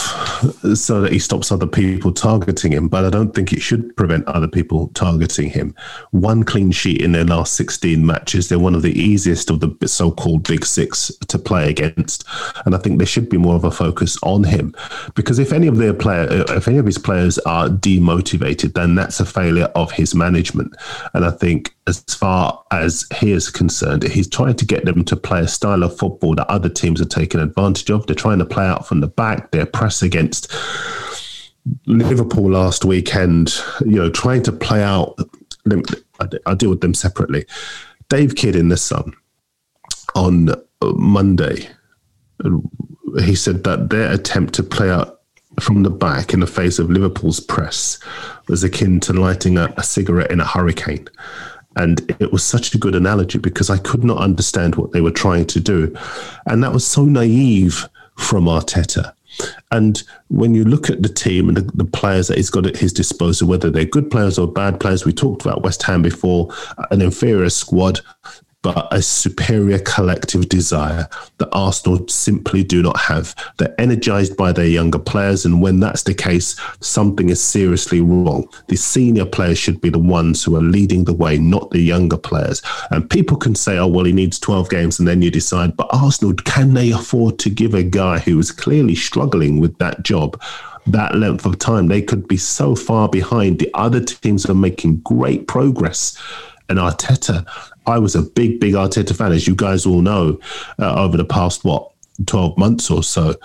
[0.75, 2.87] so that he stops other people targeting him.
[2.87, 5.73] But I don't think it should prevent other people targeting him.
[6.11, 8.49] One clean sheet in their last 16 matches.
[8.49, 12.25] They're one of the easiest of the so called big six to play against.
[12.65, 14.75] And I think there should be more of a focus on him
[15.15, 19.19] because if any of their player, if any of his players are demotivated, then that's
[19.19, 20.75] a failure of his management.
[21.13, 25.15] And I think as far as he is concerned, he's trying to get them to
[25.15, 28.05] play a style of football that other teams are taking advantage of.
[28.05, 29.51] They're trying to play out from the back.
[29.51, 30.53] They're press against
[31.85, 33.55] Liverpool last weekend.
[33.81, 35.17] You know, trying to play out.
[36.45, 37.45] I deal with them separately.
[38.09, 39.13] Dave Kidd in the Sun
[40.15, 40.49] on
[40.81, 41.69] Monday,
[43.23, 45.21] he said that their attempt to play out
[45.59, 47.99] from the back in the face of Liverpool's press
[48.47, 51.07] was akin to lighting a, a cigarette in a hurricane.
[51.77, 55.11] And it was such a good analogy because I could not understand what they were
[55.11, 55.95] trying to do.
[56.45, 59.13] And that was so naive from Arteta.
[59.71, 62.77] And when you look at the team and the, the, players that he's got at
[62.77, 66.51] his disposal, whether they're good players or bad players, we talked about West Ham before,
[66.89, 68.01] an inferior squad
[68.63, 73.35] but a superior collective desire that Arsenal simply do not have.
[73.57, 78.47] They're energized by their younger players, and when that's the case, something is seriously wrong.
[78.67, 82.17] The senior players should be the ones who are leading the way, not the younger
[82.17, 82.61] players.
[82.91, 85.89] And people can say, oh, well, he needs 12 games, and then you decide, but
[85.91, 90.41] Arsenal, can they afford to give a guy who is clearly struggling with that job?
[90.89, 91.87] that length of time.
[91.87, 93.59] They could be so far behind.
[93.59, 96.17] The other teams are making great progress.
[96.69, 97.45] And Arteta
[97.87, 100.39] I was a big, big Arteta fan, as you guys all know,
[100.77, 101.91] uh, over the past, what,
[102.25, 103.35] 12 months or so.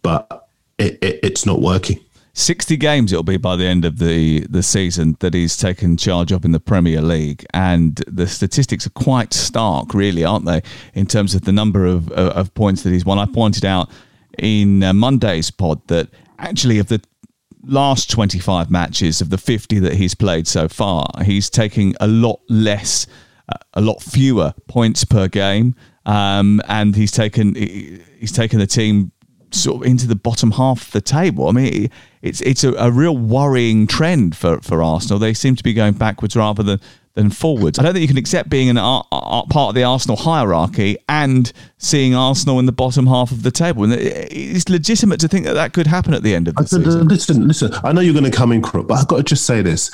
[0.00, 2.00] But it, it, it's not working.
[2.34, 6.32] 60 games it'll be by the end of the, the season that he's taken charge
[6.32, 7.44] of in the Premier League.
[7.52, 10.62] And the statistics are quite stark, really, aren't they,
[10.94, 13.18] in terms of the number of, of points that he's won.
[13.18, 13.90] I pointed out
[14.38, 17.02] in uh, Monday's pod that actually, of the
[17.64, 22.40] last 25 matches, of the 50 that he's played so far, he's taking a lot
[22.48, 23.06] less
[23.74, 25.74] a lot fewer points per game,
[26.06, 29.12] um, and he's taken he's taken the team
[29.50, 31.48] sort of into the bottom half of the table.
[31.48, 31.90] I mean,
[32.22, 35.18] it's it's a, a real worrying trend for for Arsenal.
[35.18, 36.80] They seem to be going backwards rather than
[37.14, 37.78] than forwards.
[37.78, 42.14] I don't think you can accept being an part of the Arsenal hierarchy and seeing
[42.14, 43.84] Arsenal in the bottom half of the table.
[43.84, 47.08] And it's legitimate to think that that could happen at the end of the season.
[47.08, 47.72] Listen, listen.
[47.84, 49.90] I know you're going to come in, Crook, but I've got to just say this: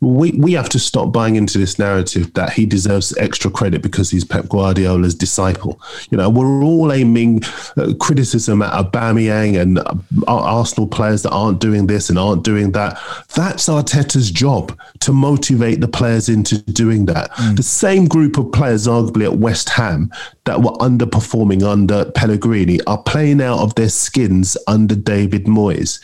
[0.00, 4.10] we we have to stop buying into this narrative that he deserves extra credit because
[4.10, 5.80] he's Pep Guardiola's disciple.
[6.10, 7.42] You know, we're all aiming
[7.76, 9.94] uh, criticism at Aubameyang and uh,
[10.26, 12.98] Arsenal players that aren't doing this and aren't doing that.
[13.34, 17.30] That's Arteta's job to motivate the players into doing that.
[17.32, 17.56] Mm.
[17.56, 20.10] The same group of players, arguably at West Ham,
[20.44, 26.00] that were underperforming under Pellegrini, are playing out of their skins under David Moyes.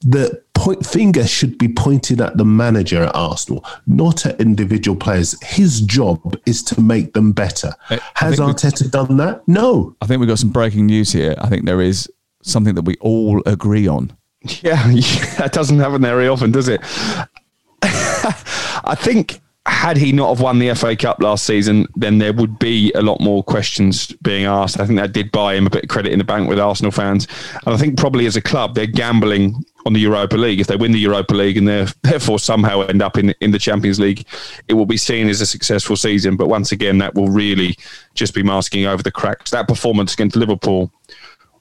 [0.00, 5.34] The point finger should be pointed at the manager at Arsenal, not at individual players.
[5.42, 7.72] His job is to make them better.
[7.88, 9.46] I, Has I Arteta done that?
[9.48, 9.96] No.
[10.02, 11.34] I think we've got some breaking news here.
[11.38, 12.10] I think there is
[12.42, 14.16] something that we all agree on.
[14.62, 16.80] Yeah, yeah that doesn't happen very often, does it?
[17.82, 22.58] I think had he not have won the FA Cup last season, then there would
[22.58, 24.80] be a lot more questions being asked.
[24.80, 26.90] I think that did buy him a bit of credit in the bank with Arsenal
[26.90, 27.26] fans,
[27.66, 30.60] and I think probably as a club they're gambling on the Europa League.
[30.60, 33.58] If they win the Europa League and they therefore somehow end up in in the
[33.58, 34.26] Champions League,
[34.68, 36.36] it will be seen as a successful season.
[36.36, 37.76] But once again, that will really
[38.14, 39.50] just be masking over the cracks.
[39.50, 40.90] That performance against Liverpool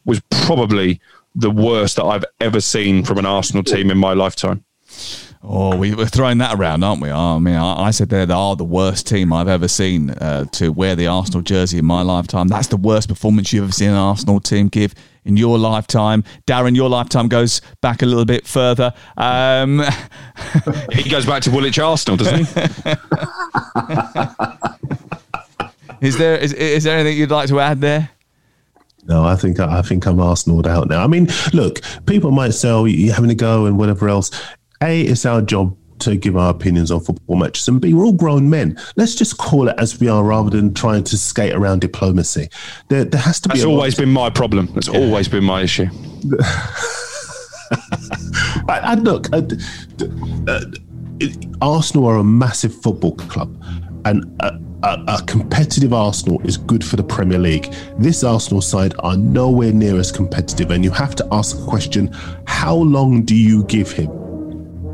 [0.05, 1.01] was probably
[1.35, 4.63] the worst that I've ever seen from an Arsenal team in my lifetime.
[5.41, 7.09] Oh, we, are throwing that around, aren't we?
[7.09, 10.43] Oh, I mean, I, I said they are the worst team I've ever seen uh,
[10.51, 12.49] to wear the Arsenal jersey in my lifetime.
[12.49, 16.25] That's the worst performance you've ever seen an Arsenal team give in your lifetime.
[16.45, 18.93] Darren, your lifetime goes back a little bit further.
[19.15, 19.81] Um,
[20.91, 22.51] he goes back to Woolwich Arsenal, doesn't he?
[26.05, 28.09] is there is, is there anything you'd like to add there?
[29.05, 31.01] No, I think I think I'm Arsenal out now.
[31.03, 34.29] I mean, look, people might say, "Oh, you're having a go" and whatever else.
[34.81, 38.13] A, it's our job to give our opinions on football matches, and B, we're all
[38.13, 38.79] grown men.
[38.95, 42.47] Let's just call it as we are, rather than trying to skate around diplomacy.
[42.87, 43.55] There, there has to be.
[43.55, 44.69] That's always been my problem.
[44.73, 44.99] That's yeah.
[44.99, 45.87] always been my issue.
[48.69, 49.41] I, I look, uh,
[50.47, 50.61] uh,
[51.61, 53.61] Arsenal are a massive football club,
[54.05, 54.23] and.
[54.39, 57.75] Uh, a, a, competitive Arsenal is good for the Premier League.
[57.97, 62.09] This Arsenal side are nowhere near as competitive, and you have to ask the question
[62.47, 64.28] how long do you give him?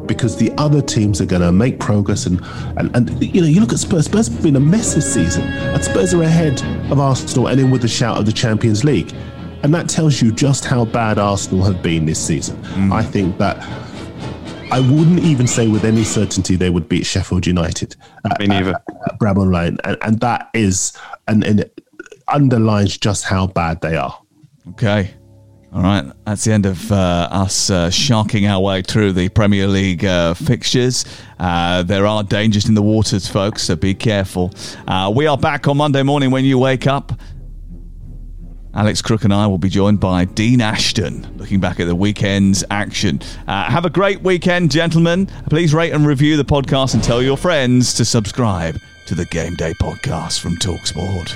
[0.07, 2.41] Because the other teams are going to make progress, and,
[2.77, 4.05] and, and you know, you look at Spurs.
[4.05, 7.71] Spurs have been a mess this season, and Spurs are ahead of Arsenal and in
[7.71, 9.13] with the shout of the Champions League.
[9.63, 12.61] And that tells you just how bad Arsenal have been this season.
[12.63, 12.93] Mm.
[12.93, 13.57] I think that
[14.71, 17.95] I wouldn't even say with any certainty they would beat Sheffield United.
[18.39, 18.71] Me uh, neither.
[18.71, 20.93] At, at Bramall Lane, and, and that is
[21.27, 21.81] and, and it
[22.27, 24.19] underlines just how bad they are.
[24.69, 25.13] Okay.
[25.75, 29.67] All right, that's the end of uh, us uh, sharking our way through the Premier
[29.67, 31.03] League uh, fixtures.
[31.37, 34.53] Uh, there are dangers in the waters, folks, so be careful.
[34.87, 37.11] Uh, we are back on Monday morning when you wake up.
[38.73, 42.63] Alex Crook and I will be joined by Dean Ashton, looking back at the weekend's
[42.71, 43.19] action.
[43.45, 45.25] Uh, have a great weekend, gentlemen.
[45.49, 49.55] Please rate and review the podcast and tell your friends to subscribe to the Game
[49.55, 51.35] Day podcast from Talksport.